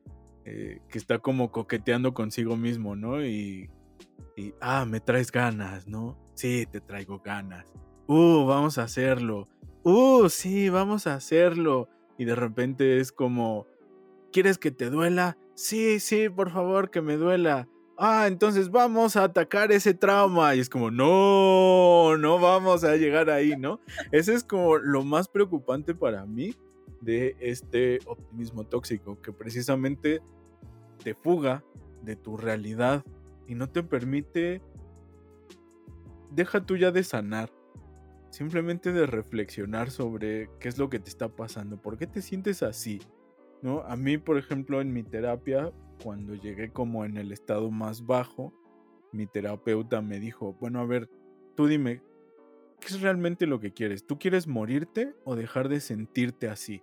[0.47, 3.25] Eh, que está como coqueteando consigo mismo, ¿no?
[3.25, 3.71] Y,
[4.37, 6.19] y, ah, me traes ganas, ¿no?
[6.35, 7.73] Sí, te traigo ganas
[8.07, 9.49] uh, vamos a hacerlo,
[9.85, 11.88] uh, sí, vamos a hacerlo.
[12.18, 13.66] Y de repente es como,
[14.33, 15.38] ¿quieres que te duela?
[15.55, 17.68] Sí, sí, por favor, que me duela.
[17.97, 20.55] Ah, entonces vamos a atacar ese trauma.
[20.55, 23.81] Y es como, no, no vamos a llegar ahí, ¿no?
[24.11, 26.55] Ese es como lo más preocupante para mí
[27.01, 30.20] de este optimismo tóxico, que precisamente
[31.03, 31.62] te fuga
[32.03, 33.05] de tu realidad
[33.47, 34.62] y no te permite,
[36.31, 37.51] deja tú ya de sanar,
[38.35, 42.64] simplemente de reflexionar sobre qué es lo que te está pasando, por qué te sientes
[42.64, 43.01] así,
[43.62, 43.83] ¿no?
[43.83, 48.53] A mí, por ejemplo, en mi terapia, cuando llegué como en el estado más bajo,
[49.12, 51.09] mi terapeuta me dijo, bueno, a ver,
[51.55, 52.03] tú dime,
[52.81, 54.05] ¿qué es realmente lo que quieres?
[54.05, 56.83] ¿Tú quieres morirte o dejar de sentirte así?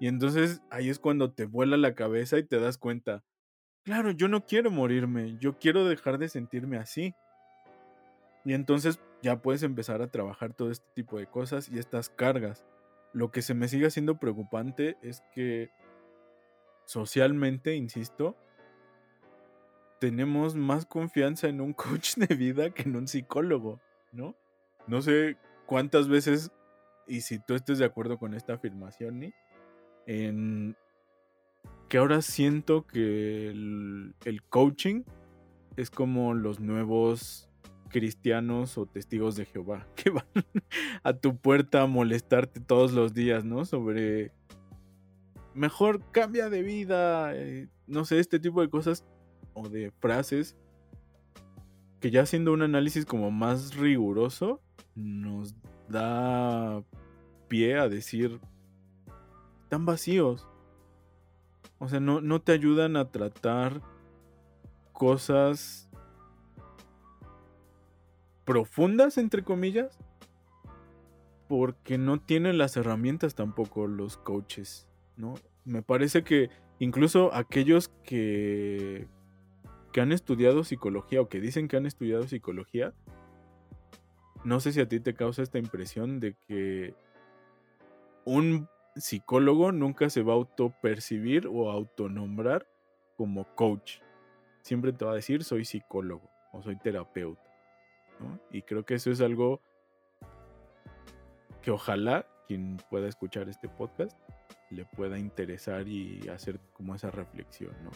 [0.00, 3.22] Y entonces ahí es cuando te vuela la cabeza y te das cuenta,
[3.84, 7.14] claro, yo no quiero morirme, yo quiero dejar de sentirme así.
[8.44, 12.64] Y entonces ya puedes empezar a trabajar todo este tipo de cosas y estas cargas.
[13.12, 15.70] Lo que se me sigue haciendo preocupante es que
[16.84, 18.36] socialmente, insisto,
[19.98, 23.80] tenemos más confianza en un coach de vida que en un psicólogo,
[24.12, 24.36] ¿no?
[24.86, 26.52] No sé cuántas veces,
[27.06, 29.32] y si tú estés de acuerdo con esta afirmación, Ni,
[30.06, 30.76] en
[31.88, 35.04] que ahora siento que el coaching
[35.76, 37.48] es como los nuevos
[37.94, 40.26] cristianos o testigos de Jehová que van
[41.04, 43.64] a tu puerta a molestarte todos los días, ¿no?
[43.64, 44.32] Sobre
[45.54, 49.04] mejor cambia de vida, eh, no sé, este tipo de cosas
[49.52, 50.56] o de frases
[52.00, 54.60] que ya haciendo un análisis como más riguroso
[54.96, 55.54] nos
[55.88, 56.82] da
[57.46, 58.40] pie a decir
[59.62, 60.48] están vacíos.
[61.78, 63.82] O sea, no, no te ayudan a tratar
[64.92, 65.83] cosas
[68.44, 69.98] profundas, entre comillas,
[71.48, 75.34] porque no tienen las herramientas tampoco los coaches, ¿no?
[75.64, 79.08] Me parece que incluso aquellos que,
[79.92, 82.94] que han estudiado psicología o que dicen que han estudiado psicología,
[84.44, 86.94] no sé si a ti te causa esta impresión de que
[88.24, 92.66] un psicólogo nunca se va a autopercibir o autonombrar
[93.16, 94.00] como coach.
[94.62, 97.53] Siempre te va a decir soy psicólogo o soy terapeuta.
[98.50, 99.60] Y creo que eso es algo
[101.62, 104.16] que ojalá quien pueda escuchar este podcast
[104.70, 107.90] le pueda interesar y hacer como esa reflexión, ¿no?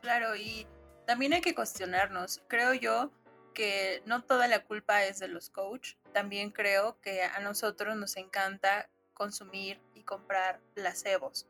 [0.00, 0.66] Claro, y
[1.06, 2.42] también hay que cuestionarnos.
[2.48, 3.10] Creo yo
[3.54, 5.94] que no toda la culpa es de los coach.
[6.12, 11.46] También creo que a nosotros nos encanta consumir y comprar placebos,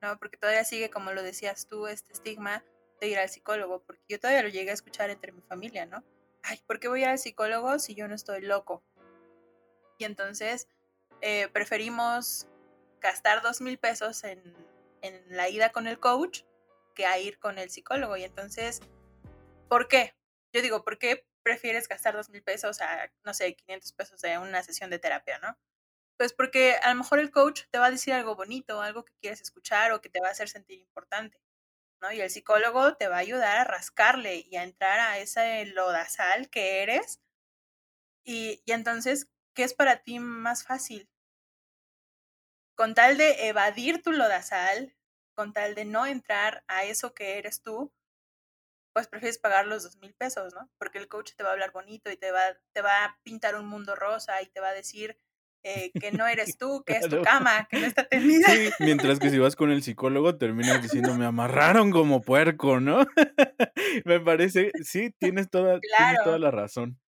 [0.00, 0.18] ¿no?
[0.18, 2.64] Porque todavía sigue, como lo decías tú, este estigma
[3.04, 6.02] de ir al psicólogo, porque yo todavía lo llegué a escuchar entre mi familia, ¿no?
[6.42, 8.82] Ay, ¿por qué voy al psicólogo si yo no estoy loco?
[9.98, 10.68] Y entonces
[11.20, 12.46] eh, preferimos
[13.00, 14.42] gastar dos mil pesos en,
[15.02, 16.42] en la ida con el coach
[16.94, 18.16] que a ir con el psicólogo.
[18.16, 18.80] Y entonces,
[19.68, 20.14] ¿por qué?
[20.52, 24.38] Yo digo, ¿por qué prefieres gastar dos mil pesos a, no sé, 500 pesos de
[24.38, 25.56] una sesión de terapia, ¿no?
[26.16, 29.12] Pues porque a lo mejor el coach te va a decir algo bonito, algo que
[29.20, 31.38] quieres escuchar o que te va a hacer sentir importante,
[32.12, 36.50] Y el psicólogo te va a ayudar a rascarle y a entrar a ese lodazal
[36.50, 37.20] que eres.
[38.24, 41.08] Y, y entonces, ¿qué es para ti más fácil?
[42.76, 44.94] Con tal de evadir tu lodazal,
[45.34, 47.92] con tal de no entrar a eso que eres tú,
[48.94, 50.70] pues prefieres pagar los dos mil pesos, ¿no?
[50.78, 53.56] Porque el coach te va a hablar bonito y te va, te va a pintar
[53.56, 55.18] un mundo rosa y te va a decir
[55.64, 58.46] eh, que no eres tú, que es tu cama, que no está tendida.
[58.48, 62.98] Sí, mientras que si vas con el psicólogo terminas diciendo, me amarraron como puerco, ¿no?
[64.04, 67.00] me parece, sí, tienes toda, tienes toda la razón.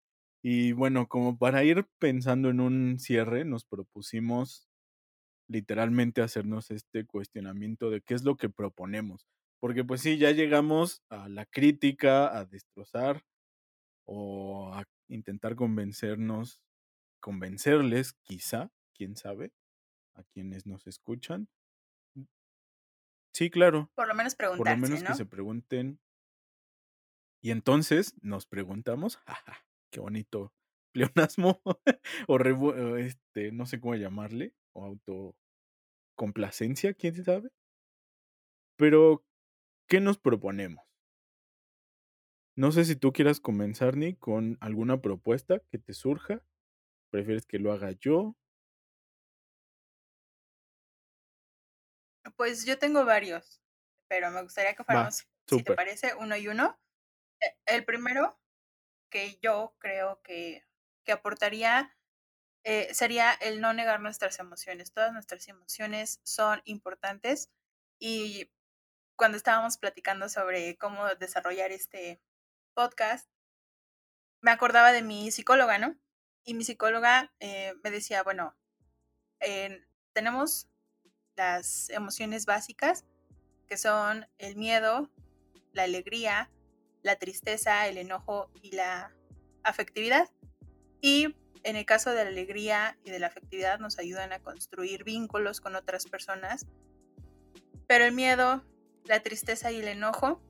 [0.42, 4.66] Y bueno, como para ir pensando en un cierre, nos propusimos
[5.48, 9.26] literalmente hacernos este cuestionamiento de qué es lo que proponemos.
[9.60, 13.22] Porque pues sí, ya llegamos a la crítica, a destrozar
[14.06, 16.60] o a intentar convencernos,
[17.20, 19.52] convencerles quizá, quién sabe,
[20.14, 21.48] a quienes nos escuchan.
[22.14, 22.24] Mm.
[23.32, 23.90] Sí, claro.
[23.94, 26.00] Por lo menos Por lo preguntarse, menos que se pregunten.
[27.42, 30.52] Y entonces nos preguntamos, jaja, qué bonito
[30.92, 31.60] pleonasmo,
[32.26, 34.84] o este, no sé cómo llamarle, o
[36.16, 37.50] autocomplacencia, quién sabe.
[38.76, 39.24] Pero,
[39.88, 40.84] ¿qué nos proponemos?
[42.56, 46.42] No sé si tú quieras comenzar, Nick, con alguna propuesta que te surja.
[47.10, 48.36] ¿Prefieres que lo haga yo?
[52.36, 53.62] Pues yo tengo varios,
[54.08, 56.78] pero me gustaría que Va, fuéramos, si te parece, uno y uno.
[57.40, 58.40] E- El primero
[59.10, 60.66] que yo creo que,
[61.04, 61.96] que aportaría
[62.64, 64.92] eh, sería el no negar nuestras emociones.
[64.92, 67.52] Todas nuestras emociones son importantes
[68.00, 68.52] y
[69.16, 72.22] cuando estábamos platicando sobre cómo desarrollar este
[72.74, 73.28] podcast,
[74.40, 75.94] me acordaba de mi psicóloga, ¿no?
[76.46, 78.54] Y mi psicóloga eh, me decía, bueno,
[80.12, 80.68] tenemos
[81.36, 83.04] las emociones básicas,
[83.66, 85.10] que son el miedo,
[85.72, 86.50] la alegría,
[87.02, 89.12] la tristeza, el enojo y la
[89.64, 90.30] afectividad.
[91.00, 95.02] Y en el caso de la alegría y de la afectividad nos ayudan a construir
[95.02, 96.64] vínculos con otras personas.
[97.88, 98.64] Pero el miedo,
[99.04, 100.40] la tristeza y el enojo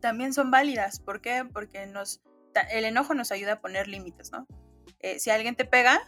[0.00, 1.00] también son válidas.
[1.00, 1.44] ¿Por qué?
[1.52, 4.46] Porque el enojo nos ayuda a poner límites, ¿no?
[5.00, 6.00] Eh, si alguien te pega,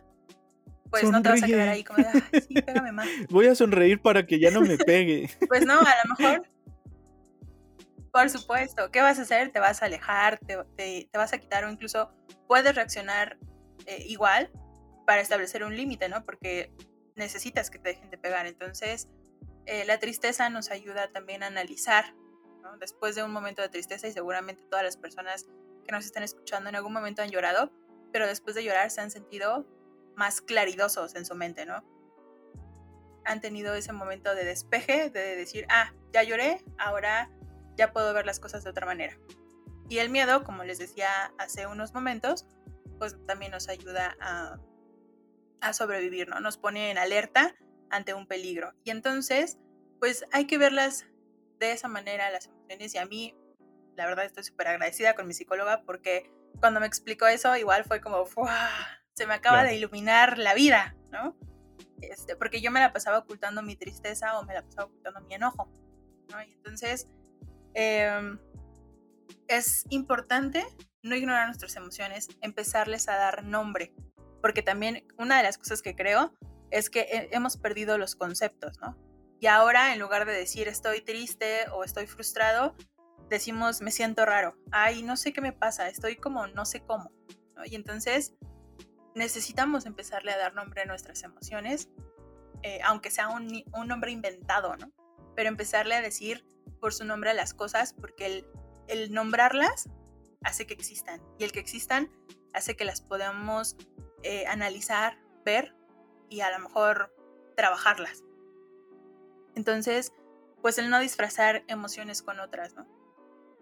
[0.91, 3.07] pues no te vas a quedar ahí como de, sí, pégame más.
[3.31, 5.31] Voy a sonreír para que ya no me pegue.
[5.49, 6.49] Pues no, a lo mejor,
[8.13, 9.53] por supuesto, ¿qué vas a hacer?
[9.53, 12.11] Te vas a alejar, te, te, vas a quitar o incluso
[12.49, 13.39] puedes reaccionar
[13.87, 14.51] eh, igual
[15.07, 16.25] para establecer un límite, ¿no?
[16.25, 16.73] Porque
[17.15, 18.47] necesitas que te dejen de pegar.
[18.47, 19.09] Entonces,
[19.67, 22.15] eh, la tristeza nos ayuda también a analizar,
[22.63, 22.77] ¿no?
[22.79, 25.47] Después de un momento de tristeza, y seguramente todas las personas
[25.85, 27.73] que nos están escuchando en algún momento han llorado,
[28.13, 29.67] pero después de llorar se han sentido
[30.17, 31.85] más claridosos en su mente, ¿no?
[33.25, 37.31] Han tenido ese momento de despeje, de decir, ah, ya lloré, ahora
[37.77, 39.19] ya puedo ver las cosas de otra manera.
[39.89, 42.47] Y el miedo, como les decía hace unos momentos,
[42.99, 44.59] pues también nos ayuda a,
[45.61, 46.41] a sobrevivir, ¿no?
[46.41, 47.55] Nos pone en alerta
[47.91, 48.75] ante un peligro.
[48.85, 49.59] Y entonces,
[49.99, 51.07] pues hay que verlas
[51.59, 52.95] de esa manera, las emociones.
[52.95, 53.35] Y a mí,
[53.97, 58.01] la verdad, estoy súper agradecida con mi psicóloga porque cuando me explicó eso, igual fue
[58.01, 58.25] como,
[59.15, 61.37] se me acaba de iluminar la vida, ¿no?
[62.01, 65.35] Este, porque yo me la pasaba ocultando mi tristeza o me la pasaba ocultando mi
[65.35, 65.71] enojo,
[66.31, 66.43] ¿no?
[66.43, 67.09] Y entonces,
[67.75, 68.39] em,
[69.49, 70.65] es importante
[71.03, 73.95] no ignorar nuestras emociones, empezarles a dar nombre,
[74.41, 76.35] porque también una de las cosas que creo
[76.71, 78.97] es que hemos perdido los conceptos, ¿no?
[79.41, 82.77] Y ahora en lugar de decir estoy triste o estoy frustrado,
[83.31, 87.13] decimos me siento raro, ay, no sé qué me pasa, estoy como no sé cómo.
[87.65, 88.35] Y entonces
[89.15, 91.89] necesitamos empezarle a dar nombre a nuestras emociones,
[92.63, 94.93] eh, aunque sea un, nombre inventado, ¿no?
[95.37, 96.45] Pero empezarle a decir
[96.81, 98.45] por su nombre a las cosas, porque
[98.89, 99.89] el, nombrarlas
[100.43, 102.11] hace que existan y el que existan
[102.53, 103.77] hace que las podamos
[104.23, 105.75] eh, analizar, ver
[106.29, 107.15] y a lo mejor
[107.57, 108.25] trabajarlas.
[109.55, 110.13] Entonces,
[110.63, 113.00] pues el no disfrazar emociones con otras, ¿no?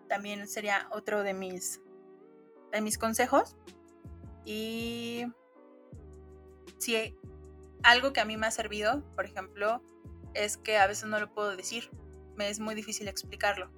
[0.09, 1.81] También sería otro de mis,
[2.73, 3.57] de mis consejos.
[4.45, 5.27] Y
[6.79, 7.17] si
[7.83, 9.83] algo que a mí me ha servido, por ejemplo,
[10.35, 11.91] es que a veces no lo puedo decir,
[12.37, 13.71] me es muy difícil explicarlo,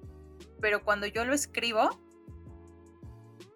[0.59, 1.89] pero cuando yo lo escribo,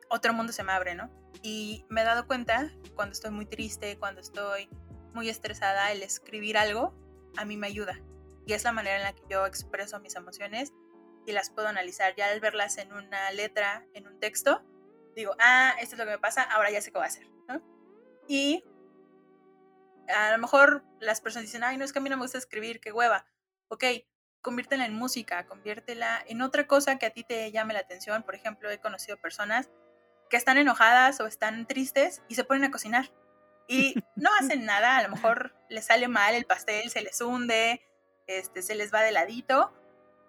[0.10, 1.10] otro mundo se me abre, ¿no?
[1.42, 4.70] Y me he dado cuenta, cuando estoy muy triste, cuando estoy
[5.14, 6.94] muy estresada, el escribir algo
[7.38, 8.02] a mí me ayuda.
[8.46, 10.74] Y es la manera en la que yo expreso mis emociones
[11.26, 12.16] y las puedo analizar.
[12.16, 14.64] Ya al verlas en una letra, en un texto,
[15.16, 17.28] digo, ah, esto es lo que me pasa, ahora ya sé qué voy a hacer,
[17.48, 17.62] ¿no?
[18.28, 18.64] Y
[20.08, 22.38] a lo mejor las personas dicen, ay, no es que a mí no me gusta
[22.38, 23.26] escribir, qué hueva.
[23.70, 23.84] Ok,
[24.42, 28.24] conviértela en música, conviértela en otra cosa que a ti te llame la atención.
[28.24, 29.72] Por ejemplo, he conocido personas
[30.30, 33.12] que están enojadas o están tristes y se ponen a cocinar.
[33.68, 37.82] Y no hacen nada, a lo mejor les sale mal el pastel, se les hunde,
[38.28, 39.74] este, se les va de ladito,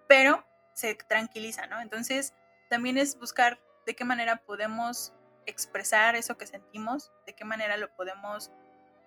[0.09, 0.46] pero
[0.77, 1.81] se tranquiliza, ¿no?
[1.81, 2.35] Entonces,
[2.69, 5.15] también es buscar de qué manera podemos
[5.47, 8.51] expresar eso que sentimos, de qué manera lo podemos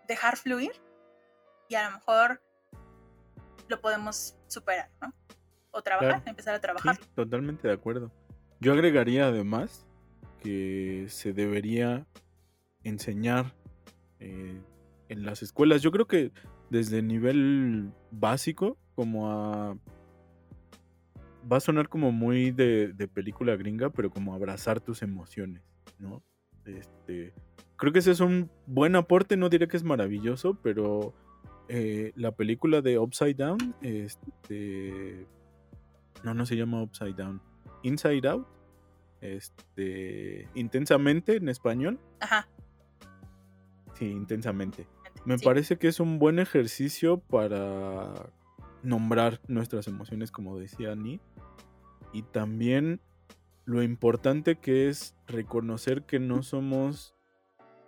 [0.08, 0.72] dejar fluir
[1.68, 2.42] y a lo mejor
[3.68, 5.14] lo podemos superar, ¿no?
[5.72, 6.98] O trabajar, empezar a trabajar.
[7.14, 8.12] totalmente de acuerdo.
[8.60, 9.86] Yo agregaría además
[10.42, 12.08] que se debería
[12.84, 13.54] enseñar
[14.20, 14.60] eh,
[15.10, 15.84] en las escuelas.
[15.84, 16.32] Yo creo que
[16.72, 19.78] desde el nivel básico, como a...
[21.52, 25.64] Va a sonar como muy de, de película gringa, pero como abrazar tus emociones,
[26.00, 26.24] ¿no?
[26.66, 27.34] Este,
[27.78, 31.14] creo que ese es un buen aporte, no diré que es maravilloso, pero
[31.70, 35.26] eh, la película de Upside Down, este,
[36.24, 37.42] no, no se llama Upside Down,
[37.84, 38.48] Inside Out,
[39.22, 42.00] este, intensamente en español.
[42.20, 42.48] Ajá.
[43.94, 44.88] Sí, intensamente.
[45.26, 48.14] Me parece que es un buen ejercicio para
[48.84, 51.20] nombrar nuestras emociones, como decía Annie,
[52.14, 53.02] y también
[53.66, 57.16] lo importante que es reconocer que no somos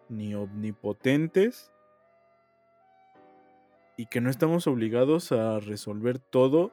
[0.10, 1.72] ni omnipotentes
[3.98, 6.72] y que no estamos obligados a resolver todo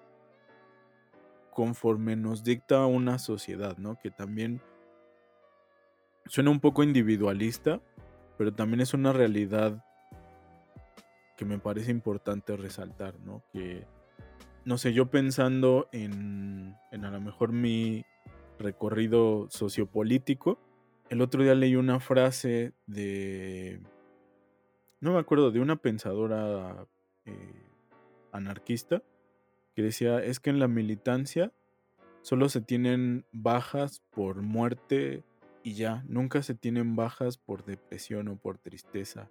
[1.52, 3.98] conforme nos dicta una sociedad, ¿no?
[3.98, 4.60] Que también
[6.26, 7.80] suena un poco individualista,
[8.36, 9.84] pero también es una realidad
[11.36, 13.42] que me parece importante resaltar, ¿no?
[13.52, 13.86] Que,
[14.68, 18.04] no sé, yo pensando en, en a lo mejor mi
[18.58, 20.58] recorrido sociopolítico,
[21.08, 23.80] el otro día leí una frase de,
[25.00, 26.86] no me acuerdo, de una pensadora
[27.24, 27.70] eh,
[28.30, 29.02] anarquista
[29.74, 31.50] que decía, es que en la militancia
[32.20, 35.24] solo se tienen bajas por muerte
[35.62, 39.30] y ya, nunca se tienen bajas por depresión o por tristeza.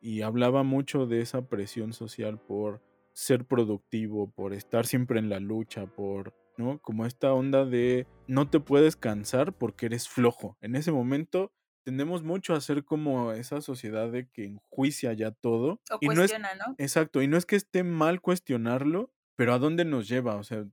[0.00, 2.80] Y hablaba mucho de esa presión social por
[3.16, 6.78] ser productivo, por estar siempre en la lucha, por, ¿no?
[6.82, 10.58] Como esta onda de no te puedes cansar porque eres flojo.
[10.60, 11.50] En ese momento
[11.82, 15.80] tendemos mucho a ser como esa sociedad de que enjuicia ya todo.
[15.90, 16.74] O y cuestiona, no es, ¿no?
[16.76, 20.36] Exacto, y no es que esté mal cuestionarlo, pero ¿a dónde nos lleva?
[20.36, 20.66] O sea,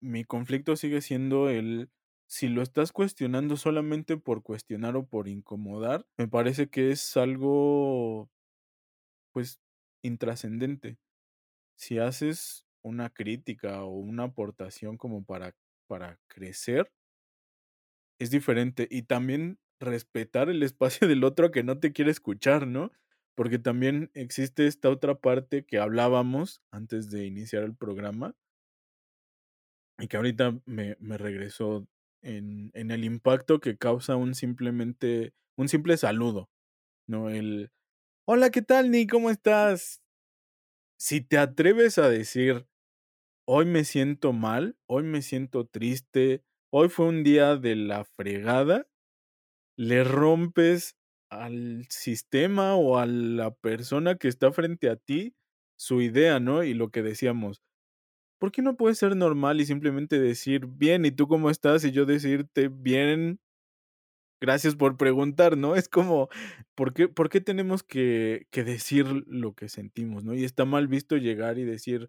[0.00, 1.90] mi conflicto sigue siendo el,
[2.26, 8.30] si lo estás cuestionando solamente por cuestionar o por incomodar, me parece que es algo,
[9.32, 9.60] pues,
[10.02, 10.98] intrascendente.
[11.82, 15.56] Si haces una crítica o una aportación como para,
[15.88, 16.92] para crecer,
[18.20, 18.86] es diferente.
[18.88, 22.92] Y también respetar el espacio del otro que no te quiere escuchar, ¿no?
[23.34, 28.36] Porque también existe esta otra parte que hablábamos antes de iniciar el programa
[29.98, 31.88] y que ahorita me, me regresó
[32.22, 36.48] en, en, el impacto que causa un simplemente, un simple saludo,
[37.08, 37.28] ¿no?
[37.28, 37.72] El,
[38.24, 39.08] hola, ¿qué tal, Ni?
[39.08, 40.01] ¿Cómo estás?
[41.04, 42.68] Si te atreves a decir,
[43.44, 48.86] hoy me siento mal, hoy me siento triste, hoy fue un día de la fregada,
[49.76, 50.96] le rompes
[51.28, 55.34] al sistema o a la persona que está frente a ti
[55.76, 56.62] su idea, ¿no?
[56.62, 57.64] Y lo que decíamos,
[58.38, 61.84] ¿por qué no puede ser normal y simplemente decir, bien, ¿y tú cómo estás?
[61.84, 63.40] Y yo decirte, bien,
[64.42, 65.76] gracias por preguntar, ¿no?
[65.76, 66.28] Es como,
[66.74, 70.34] ¿por qué, por qué tenemos que, que decir lo que sentimos, ¿no?
[70.34, 72.08] Y está mal visto llegar y decir,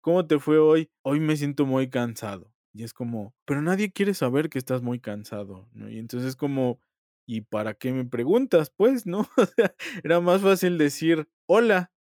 [0.00, 0.90] ¿cómo te fue hoy?
[1.02, 2.50] Hoy me siento muy cansado.
[2.72, 5.90] Y es como, pero nadie quiere saber que estás muy cansado, ¿no?
[5.90, 6.80] Y entonces es como,
[7.26, 8.72] ¿y para qué me preguntas?
[8.74, 9.28] Pues, ¿no?
[9.36, 11.92] O sea, era más fácil decir, hola,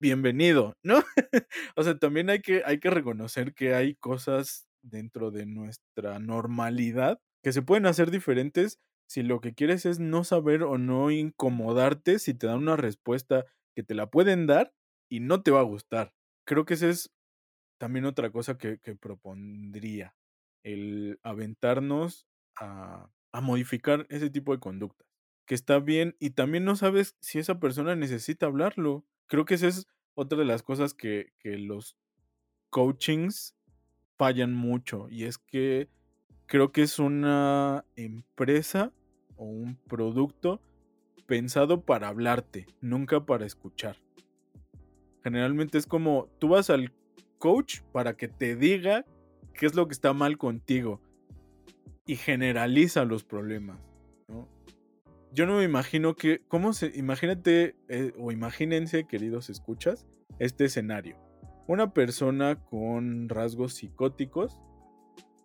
[0.00, 1.04] bienvenido, ¿no?
[1.76, 7.20] o sea, también hay que, hay que reconocer que hay cosas dentro de nuestra normalidad
[7.44, 12.20] que se pueden hacer diferentes si lo que quieres es no saber o no incomodarte
[12.20, 13.44] si te dan una respuesta
[13.74, 14.72] que te la pueden dar
[15.08, 16.14] y no te va a gustar.
[16.44, 17.12] Creo que esa es
[17.76, 20.14] también otra cosa que, que propondría,
[20.62, 25.08] el aventarnos a, a modificar ese tipo de conductas,
[25.44, 29.04] que está bien y también no sabes si esa persona necesita hablarlo.
[29.26, 31.96] Creo que esa es otra de las cosas que, que los
[32.70, 33.56] coachings
[34.16, 35.88] fallan mucho y es que
[36.46, 38.92] creo que es una empresa
[39.40, 40.60] o un producto
[41.26, 43.96] pensado para hablarte, nunca para escuchar.
[45.24, 46.92] Generalmente es como tú vas al
[47.38, 49.06] coach para que te diga
[49.54, 51.00] qué es lo que está mal contigo
[52.04, 53.80] y generaliza los problemas.
[55.32, 56.92] Yo no me imagino que, ¿cómo se?
[56.94, 60.06] Imagínate eh, o imagínense, queridos escuchas,
[60.38, 61.16] este escenario.
[61.66, 64.58] Una persona con rasgos psicóticos,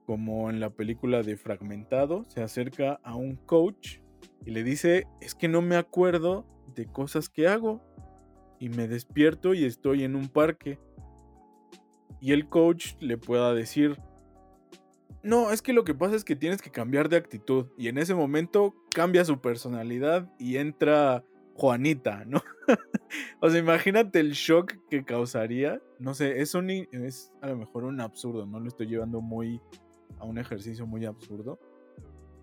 [0.05, 3.99] como en la película de Fragmentado, se acerca a un coach
[4.45, 6.45] y le dice, es que no me acuerdo
[6.75, 7.81] de cosas que hago.
[8.59, 10.79] Y me despierto y estoy en un parque.
[12.21, 13.97] Y el coach le pueda decir,
[15.23, 17.67] no, es que lo que pasa es que tienes que cambiar de actitud.
[17.77, 21.23] Y en ese momento cambia su personalidad y entra
[21.55, 22.41] Juanita, ¿no?
[23.41, 25.81] o sea, imagínate el shock que causaría.
[25.99, 28.59] No sé, es, un, es a lo mejor un absurdo, ¿no?
[28.59, 29.59] Lo estoy llevando muy
[30.19, 31.59] a un ejercicio muy absurdo.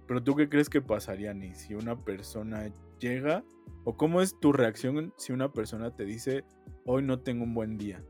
[0.06, 3.44] Pero tú qué crees que pasaría, ni si una persona llega?
[3.84, 6.44] ¿O cómo es tu reacción si una persona te dice,
[6.84, 8.02] hoy no tengo un buen día?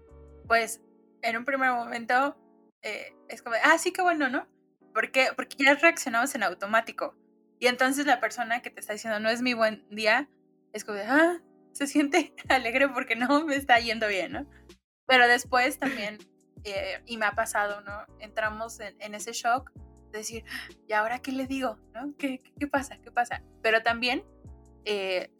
[0.46, 0.82] Pues
[1.22, 2.36] en un primer momento
[2.82, 4.46] eh, es como, ah, sí, qué bueno, ¿no?
[4.92, 5.28] ¿Por qué?
[5.34, 7.16] Porque ya reaccionamos en automático.
[7.58, 10.28] Y entonces la persona que te está diciendo no es mi buen día,
[10.72, 11.40] es como, ah,
[11.72, 14.46] se siente alegre porque no me está yendo bien, ¿no?
[15.06, 16.18] Pero después también,
[16.64, 18.06] eh, y me ha pasado, ¿no?
[18.18, 19.72] Entramos en, en, ese shock
[20.10, 20.44] de decir,
[20.88, 21.78] ¿y ahora qué le digo?
[21.94, 22.14] ¿No?
[22.18, 22.98] ¿Qué, qué, qué pasa?
[22.98, 23.42] ¿Qué pasa?
[23.62, 24.24] Pero también
[24.84, 25.30] eh,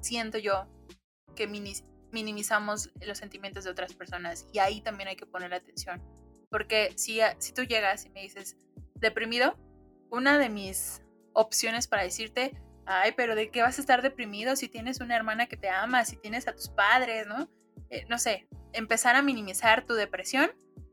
[0.00, 0.66] siento yo
[1.34, 6.02] que minimizamos los sentimientos de otras personas y ahí también hay que poner atención.
[6.50, 8.56] Porque si, si tú llegas y me dices,
[8.96, 9.56] deprimido,
[10.10, 11.02] una de mis
[11.32, 15.46] opciones para decirte, ay, pero ¿de qué vas a estar deprimido si tienes una hermana
[15.46, 17.48] que te ama, si tienes a tus padres, ¿no?
[17.88, 20.50] Eh, no sé, empezar a minimizar tu depresión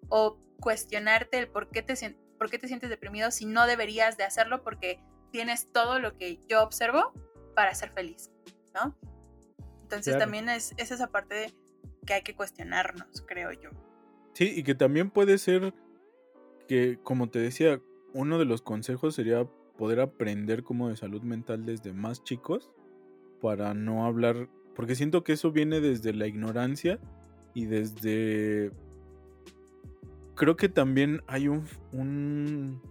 [0.09, 1.95] o cuestionarte el por qué, te,
[2.37, 5.01] por qué te sientes deprimido si no deberías de hacerlo porque
[5.31, 7.13] tienes todo lo que yo observo
[7.55, 8.31] para ser feliz,
[8.73, 8.95] ¿no?
[9.83, 11.53] Entonces también es, es esa parte
[12.05, 13.69] que hay que cuestionarnos, creo yo.
[14.33, 15.73] Sí, y que también puede ser
[16.67, 17.81] que, como te decía,
[18.13, 19.47] uno de los consejos sería
[19.77, 22.71] poder aprender como de salud mental desde más chicos
[23.41, 26.99] para no hablar, porque siento que eso viene desde la ignorancia
[27.53, 28.71] y desde...
[30.39, 32.81] Creo que también hay un, un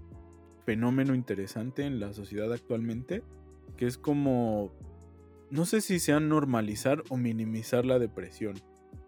[0.67, 3.23] fenómeno interesante en la sociedad actualmente,
[3.79, 4.71] que es como,
[5.51, 8.57] no sé si sea normalizar o minimizar la depresión.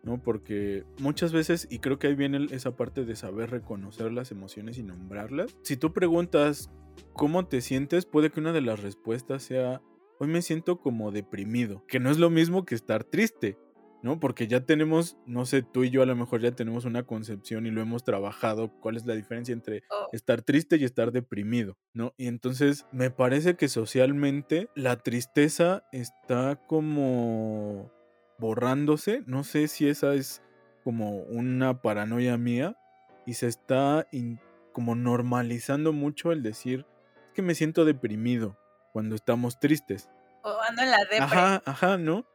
[0.04, 0.22] ¿no?
[0.22, 4.78] Porque muchas veces, y creo que ahí viene esa parte de saber reconocer las emociones
[4.78, 5.54] y nombrarlas.
[5.60, 6.70] Si tú preguntas
[7.12, 9.82] cómo te sientes, puede que una de las respuestas sea,
[10.18, 13.58] hoy me siento como deprimido, que no es lo mismo que estar triste.
[14.02, 14.18] ¿No?
[14.20, 17.66] Porque ya tenemos, no sé, tú y yo a lo mejor ya tenemos una concepción
[17.66, 20.08] y lo hemos trabajado, cuál es la diferencia entre Oh.
[20.12, 22.14] estar triste y estar deprimido, ¿no?
[22.16, 27.90] Y entonces me parece que socialmente la tristeza está como
[28.38, 30.42] borrándose, no sé si esa es
[30.84, 32.76] como una paranoia mía
[33.26, 34.06] y se está
[34.72, 36.86] como normalizando mucho el decir
[37.26, 38.56] es que me siento deprimido
[38.92, 40.08] cuando estamos tristes.
[40.42, 41.18] O ando en la depre.
[41.18, 42.26] Ajá, ajá, ¿no?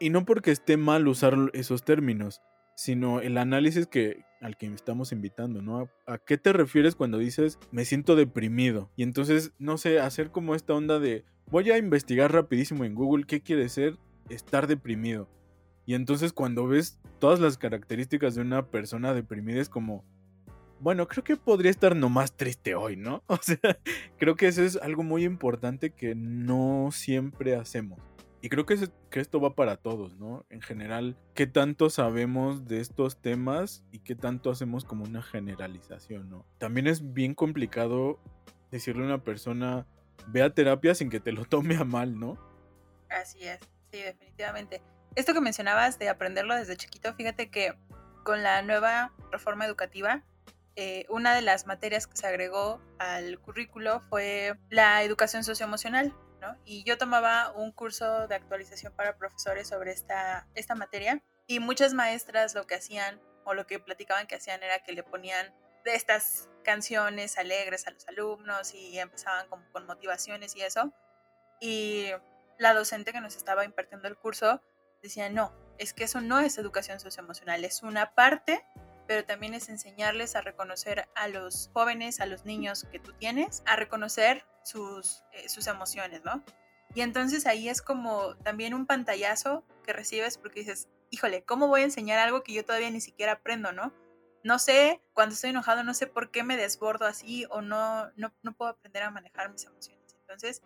[0.00, 2.42] Y no porque esté mal usar esos términos,
[2.76, 5.88] sino el análisis que al que estamos invitando, ¿no?
[6.06, 8.90] ¿A, qué te refieres cuando dices me siento deprimido?
[8.96, 13.24] Y entonces, no sé, hacer como esta onda de voy a investigar rapidísimo en Google
[13.26, 13.96] qué quiere ser
[14.28, 15.28] estar deprimido.
[15.86, 20.04] Y entonces cuando ves todas las características de una persona deprimida es como,
[20.80, 23.22] bueno, creo que podría estar nomás triste hoy, ¿no?
[23.28, 23.78] O sea,
[24.18, 27.98] creo que eso es algo muy importante que no siempre hacemos.
[28.44, 30.44] Y creo que, es- que esto va para todos, ¿no?
[30.50, 36.28] En general, ¿qué tanto sabemos de estos temas y qué tanto hacemos como una generalización,
[36.28, 36.44] ¿no?
[36.58, 38.20] También es bien complicado
[38.70, 39.86] decirle a una persona,
[40.26, 42.36] ve a terapia sin que te lo tome a mal, ¿no?
[43.08, 44.82] Así es, sí, definitivamente.
[45.14, 47.72] Esto que mencionabas de aprenderlo desde chiquito, fíjate que
[48.24, 50.22] con la nueva reforma educativa,
[50.76, 56.12] eh, una de las materias que se agregó al currículo fue la educación socioemocional,
[56.64, 61.94] Y yo tomaba un curso de actualización para profesores sobre esta, esta materia y muchas
[61.94, 65.94] maestras lo que hacían o lo que platicaban que hacían era que le ponían de
[65.94, 70.92] estas canciones alegres a los alumnos y empezaban como con motivaciones y eso.
[71.60, 72.10] Y
[72.58, 74.62] la docente que nos estaba impartiendo el curso
[75.02, 78.64] decía, no, es que eso no es educación socioemocional, es una parte,
[79.06, 83.62] pero también es enseñarles a reconocer a los jóvenes, a los niños que tú tienes,
[83.66, 86.42] a reconocer sus, eh, sus emociones, ¿no?
[86.94, 91.82] Y entonces ahí es como también un pantallazo que recibes porque dices, híjole, ¿cómo voy
[91.82, 93.92] a enseñar algo que yo todavía ni siquiera aprendo, ¿no?
[94.42, 98.32] No sé, cuando estoy enojado, no sé por qué me desbordo así o no, no,
[98.42, 100.14] no puedo aprender a manejar mis emociones.
[100.20, 100.62] Entonces,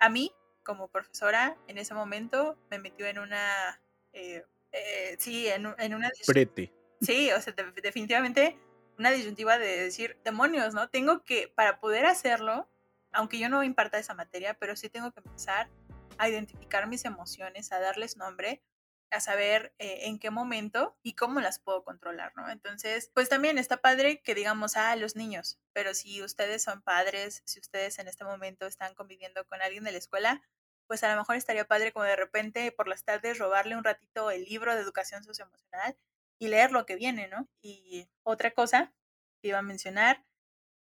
[0.00, 0.32] a mí,
[0.64, 3.80] como profesora, en ese momento me metió en una,
[4.12, 6.10] eh, eh, sí, en, en una...
[6.26, 6.72] Prete.
[7.02, 8.58] Sí, o sea, de- definitivamente
[8.98, 10.88] una disyuntiva de decir, demonios, ¿no?
[10.88, 12.70] Tengo que, para poder hacerlo,
[13.12, 15.70] aunque yo no imparta esa materia, pero sí tengo que empezar
[16.18, 18.62] a identificar mis emociones, a darles nombre,
[19.10, 22.48] a saber eh, en qué momento y cómo las puedo controlar, ¿no?
[22.50, 27.42] Entonces, pues también está padre que digamos, ah, los niños, pero si ustedes son padres,
[27.44, 30.42] si ustedes en este momento están conviviendo con alguien de la escuela,
[30.86, 34.30] pues a lo mejor estaría padre como de repente por las tardes robarle un ratito
[34.30, 35.96] el libro de educación socioemocional
[36.42, 37.48] y leer lo que viene, ¿no?
[37.62, 38.92] Y otra cosa
[39.40, 40.24] que iba a mencionar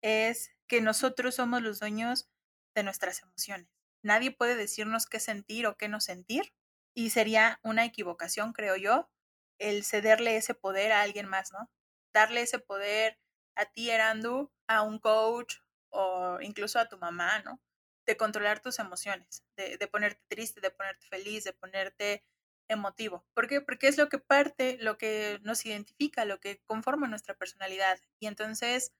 [0.03, 2.29] es que nosotros somos los dueños
[2.75, 3.67] de nuestras emociones.
[4.03, 6.53] Nadie puede decirnos qué sentir o qué no sentir
[6.95, 9.09] y sería una equivocación, creo yo,
[9.57, 11.71] el cederle ese poder a alguien más, ¿no?
[12.13, 13.17] Darle ese poder
[13.55, 15.55] a ti, Erandu, a un coach
[15.89, 17.59] o incluso a tu mamá, ¿no?
[18.05, 22.23] De controlar tus emociones, de, de ponerte triste, de ponerte feliz, de ponerte
[22.69, 23.25] emotivo.
[23.33, 23.61] ¿Por qué?
[23.61, 27.99] Porque es lo que parte, lo que nos identifica, lo que conforma nuestra personalidad.
[28.19, 28.93] Y entonces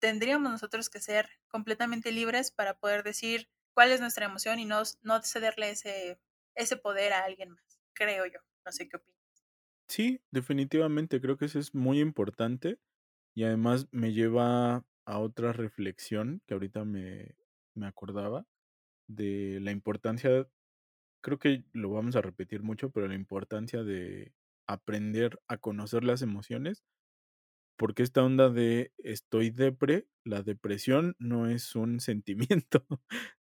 [0.00, 4.82] tendríamos nosotros que ser completamente libres para poder decir cuál es nuestra emoción y no,
[5.02, 6.20] no cederle ese,
[6.54, 8.40] ese poder a alguien más, creo yo.
[8.64, 9.16] No sé qué opinas.
[9.88, 12.78] Sí, definitivamente, creo que eso es muy importante
[13.34, 17.36] y además me lleva a otra reflexión que ahorita me,
[17.74, 18.46] me acordaba
[19.08, 20.48] de la importancia,
[21.26, 24.32] creo que lo vamos a repetir mucho, pero la importancia de
[24.68, 26.84] aprender a conocer las emociones,
[27.76, 32.86] porque esta onda de estoy depre, la depresión no es un sentimiento,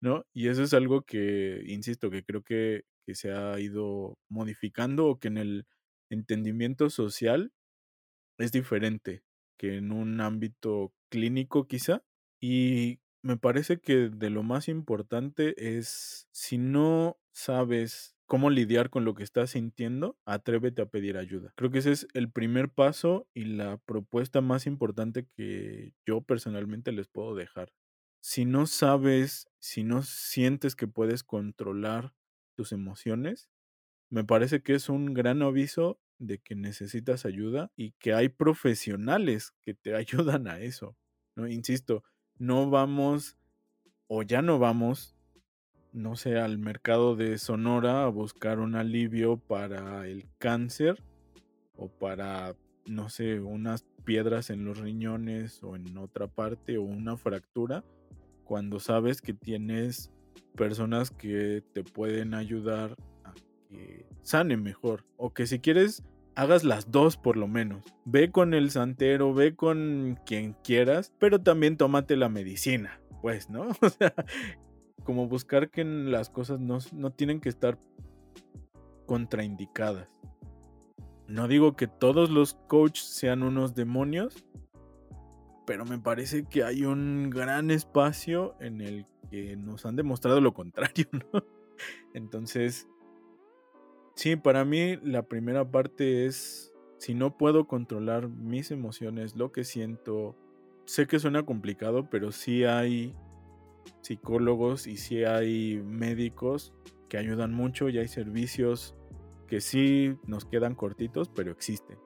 [0.02, 0.26] ¿no?
[0.34, 5.20] Y eso es algo que, insisto, que creo que, que se ha ido modificando o
[5.20, 5.68] que en el
[6.10, 7.52] entendimiento social
[8.38, 9.24] es diferente
[9.58, 12.06] que en un ámbito clínico quizá.
[12.42, 19.06] Y me parece que de lo más importante es si no sabes cómo lidiar con
[19.06, 21.54] lo que estás sintiendo, atrévete a pedir ayuda.
[21.56, 26.92] Creo que ese es el primer paso y la propuesta más importante que yo personalmente
[26.92, 27.74] les puedo dejar.
[28.22, 32.14] Si no sabes, si no sientes que puedes controlar
[32.56, 33.50] tus emociones,
[34.10, 39.54] me parece que es un gran aviso de que necesitas ayuda y que hay profesionales
[39.62, 40.96] que te ayudan a eso.
[41.36, 41.48] ¿no?
[41.48, 42.04] Insisto,
[42.38, 43.38] no vamos
[44.08, 45.13] o ya no vamos,
[45.94, 51.02] no sé, al mercado de Sonora a buscar un alivio para el cáncer
[51.76, 57.16] o para, no sé, unas piedras en los riñones o en otra parte o una
[57.16, 57.84] fractura,
[58.44, 60.12] cuando sabes que tienes
[60.56, 63.34] personas que te pueden ayudar a
[63.70, 66.04] que sane mejor o que si quieres
[66.36, 67.84] hagas las dos por lo menos.
[68.06, 73.68] Ve con el santero, ve con quien quieras, pero también tómate la medicina, pues, ¿no?
[73.82, 74.14] O sea,
[75.04, 77.78] como buscar que las cosas no, no tienen que estar
[79.06, 80.08] contraindicadas.
[81.28, 84.46] No digo que todos los coaches sean unos demonios,
[85.66, 90.54] pero me parece que hay un gran espacio en el que nos han demostrado lo
[90.54, 91.44] contrario, ¿no?
[92.14, 92.88] Entonces,
[94.16, 99.64] Sí, para mí la primera parte es, si no puedo controlar mis emociones, lo que
[99.64, 100.36] siento,
[100.86, 103.16] sé que suena complicado, pero sí hay
[104.02, 106.74] psicólogos y sí hay médicos
[107.10, 108.96] que ayudan mucho y hay servicios
[109.48, 111.98] que sí nos quedan cortitos, pero existen.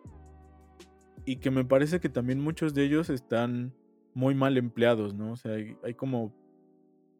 [1.26, 3.74] Y que me parece que también muchos de ellos están
[4.14, 5.34] muy mal empleados, ¿no?
[5.34, 6.34] O sea, hay, hay como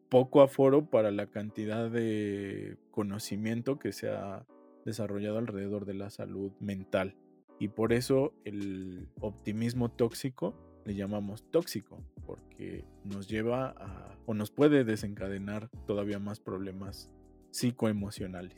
[0.08, 4.46] poco aforo para la cantidad de conocimiento que se ha
[4.84, 7.16] desarrollado alrededor de la salud mental.
[7.58, 10.54] Y por eso el optimismo tóxico
[10.88, 17.10] le llamamos tóxico, porque nos lleva a o nos puede desencadenar todavía más problemas
[17.50, 18.56] psicoemocionales.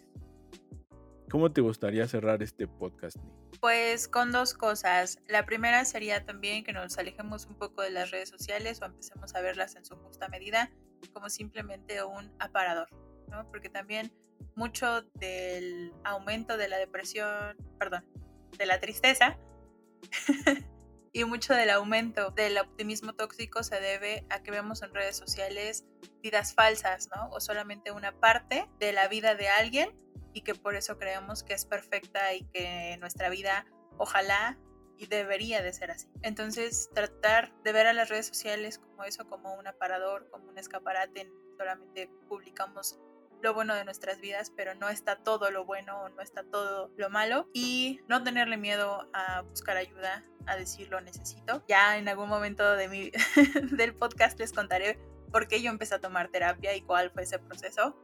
[1.28, 3.16] ¿Cómo te gustaría cerrar este podcast,
[3.61, 5.18] Pues con dos cosas.
[5.28, 9.35] La primera sería también que nos alejemos un poco de las redes sociales o empecemos
[9.35, 10.70] a verlas en su justa medida
[11.12, 12.89] como simplemente un aparador,
[13.28, 13.49] ¿no?
[13.51, 14.12] Porque también
[14.55, 18.05] mucho del aumento de la depresión, perdón,
[18.57, 19.37] de la tristeza
[21.12, 25.84] y mucho del aumento del optimismo tóxico se debe a que vemos en redes sociales
[26.22, 27.30] vidas falsas, ¿no?
[27.30, 29.98] O solamente una parte de la vida de alguien
[30.32, 33.66] y que por eso creemos que es perfecta y que nuestra vida
[33.98, 34.58] ojalá
[34.96, 36.08] y debería de ser así.
[36.22, 40.58] Entonces, tratar de ver a las redes sociales como eso, como un aparador, como un
[40.58, 43.00] escaparate, solamente publicamos
[43.43, 46.91] lo bueno de nuestras vidas, pero no está todo lo bueno o no está todo
[46.97, 47.49] lo malo.
[47.53, 51.62] Y no tenerle miedo a buscar ayuda, a decir lo necesito.
[51.68, 53.11] Ya en algún momento de mi,
[53.76, 54.99] del podcast les contaré
[55.30, 57.97] por qué yo empecé a tomar terapia y cuál fue ese proceso.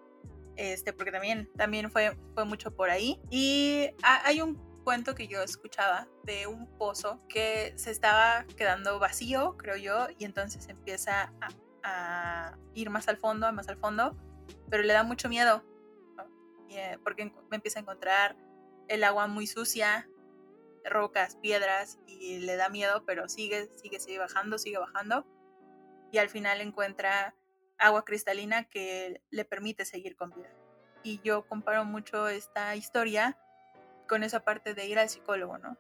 [0.57, 3.21] Este, porque también, también fue, fue mucho por ahí.
[3.31, 9.57] Y hay un cuento que yo escuchaba de un pozo que se estaba quedando vacío,
[9.57, 11.49] creo yo, y entonces empieza a,
[11.83, 14.17] a ir más al fondo, más al fondo,
[14.71, 15.65] pero le da mucho miedo,
[16.71, 18.37] eh, porque me empieza a encontrar
[18.89, 20.09] el agua muy sucia,
[20.85, 25.27] rocas, piedras, y le da miedo, pero sigue, sigue, sigue bajando, sigue bajando,
[26.13, 27.35] y al final encuentra
[27.79, 30.51] agua cristalina que le permite seguir con vida.
[31.03, 33.39] Y yo comparo mucho esta historia
[34.09, 35.77] con esa parte de ir al psicólogo, ¿no?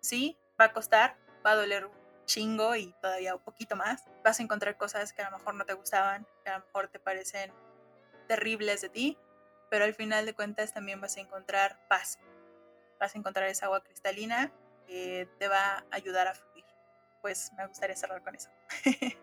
[0.00, 1.88] Sí, va a costar, va a doler
[2.24, 4.04] chingo y todavía un poquito más.
[4.24, 6.88] Vas a encontrar cosas que a lo mejor no te gustaban, que a lo mejor
[6.88, 7.52] te parecen
[8.26, 9.18] terribles de ti,
[9.70, 12.18] pero al final de cuentas también vas a encontrar paz.
[13.00, 14.52] Vas a encontrar esa agua cristalina
[14.86, 16.64] que te va a ayudar a fluir.
[17.20, 18.50] Pues me gustaría cerrar con eso.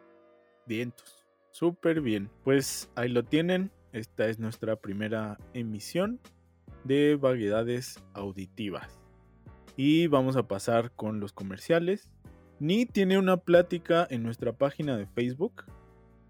[0.66, 1.26] Vientos.
[1.52, 2.30] Súper bien.
[2.44, 3.72] Pues ahí lo tienen.
[3.92, 6.20] Esta es nuestra primera emisión
[6.84, 9.00] de vaguedades auditivas.
[9.76, 12.12] Y vamos a pasar con los comerciales.
[12.60, 15.66] Ni tiene una plática en nuestra página de Facebook,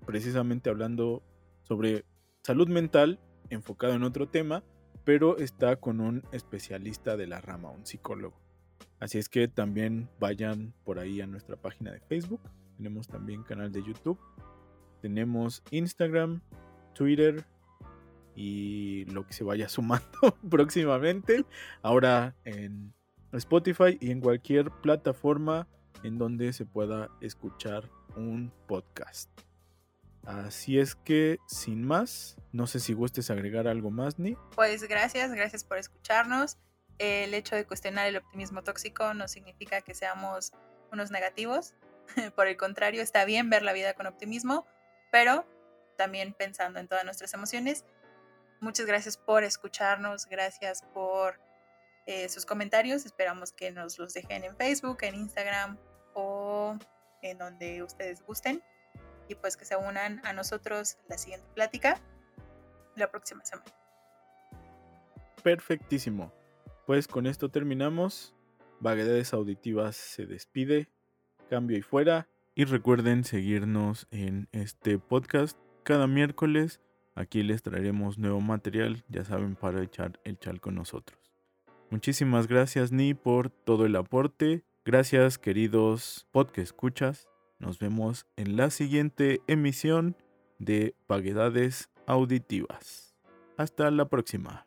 [0.05, 1.23] precisamente hablando
[1.63, 2.05] sobre
[2.43, 3.19] salud mental
[3.49, 4.63] enfocado en otro tema,
[5.03, 8.39] pero está con un especialista de la rama, un psicólogo.
[8.99, 12.41] Así es que también vayan por ahí a nuestra página de Facebook.
[12.77, 14.19] Tenemos también canal de YouTube.
[15.01, 16.41] Tenemos Instagram,
[16.93, 17.45] Twitter
[18.35, 20.19] y lo que se vaya sumando
[20.49, 21.45] próximamente.
[21.81, 22.93] Ahora en
[23.33, 25.67] Spotify y en cualquier plataforma
[26.03, 29.48] en donde se pueda escuchar un podcast.
[30.25, 34.35] Así es que, sin más, no sé si gustes agregar algo más, Ni.
[34.55, 36.57] Pues gracias, gracias por escucharnos.
[36.97, 40.51] El hecho de cuestionar el optimismo tóxico no significa que seamos
[40.91, 41.75] unos negativos.
[42.35, 44.65] por el contrario, está bien ver la vida con optimismo,
[45.11, 45.45] pero
[45.97, 47.85] también pensando en todas nuestras emociones.
[48.61, 51.39] Muchas gracias por escucharnos, gracias por
[52.05, 53.05] eh, sus comentarios.
[53.05, 55.77] Esperamos que nos los dejen en Facebook, en Instagram
[56.13, 56.77] o
[57.21, 58.61] en donde ustedes gusten.
[59.29, 62.01] Y pues que se unan a nosotros la siguiente plática
[62.95, 63.71] la próxima semana.
[65.41, 66.33] Perfectísimo.
[66.85, 68.35] Pues con esto terminamos.
[68.79, 70.89] Vaguedades Auditivas se despide.
[71.49, 72.27] Cambio y fuera.
[72.55, 76.81] Y recuerden seguirnos en este podcast cada miércoles.
[77.15, 81.19] Aquí les traeremos nuevo material, ya saben, para echar el chal con nosotros.
[81.89, 84.63] Muchísimas gracias, Ni, por todo el aporte.
[84.85, 87.29] Gracias, queridos podcast escuchas.
[87.59, 90.15] Nos vemos en la siguiente emisión
[90.59, 93.15] de Vaguedades Auditivas.
[93.57, 94.65] Hasta la próxima.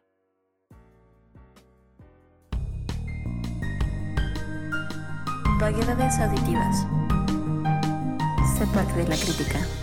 [5.59, 6.87] Vaguedades auditivas.
[8.73, 9.82] Parte de la crítica.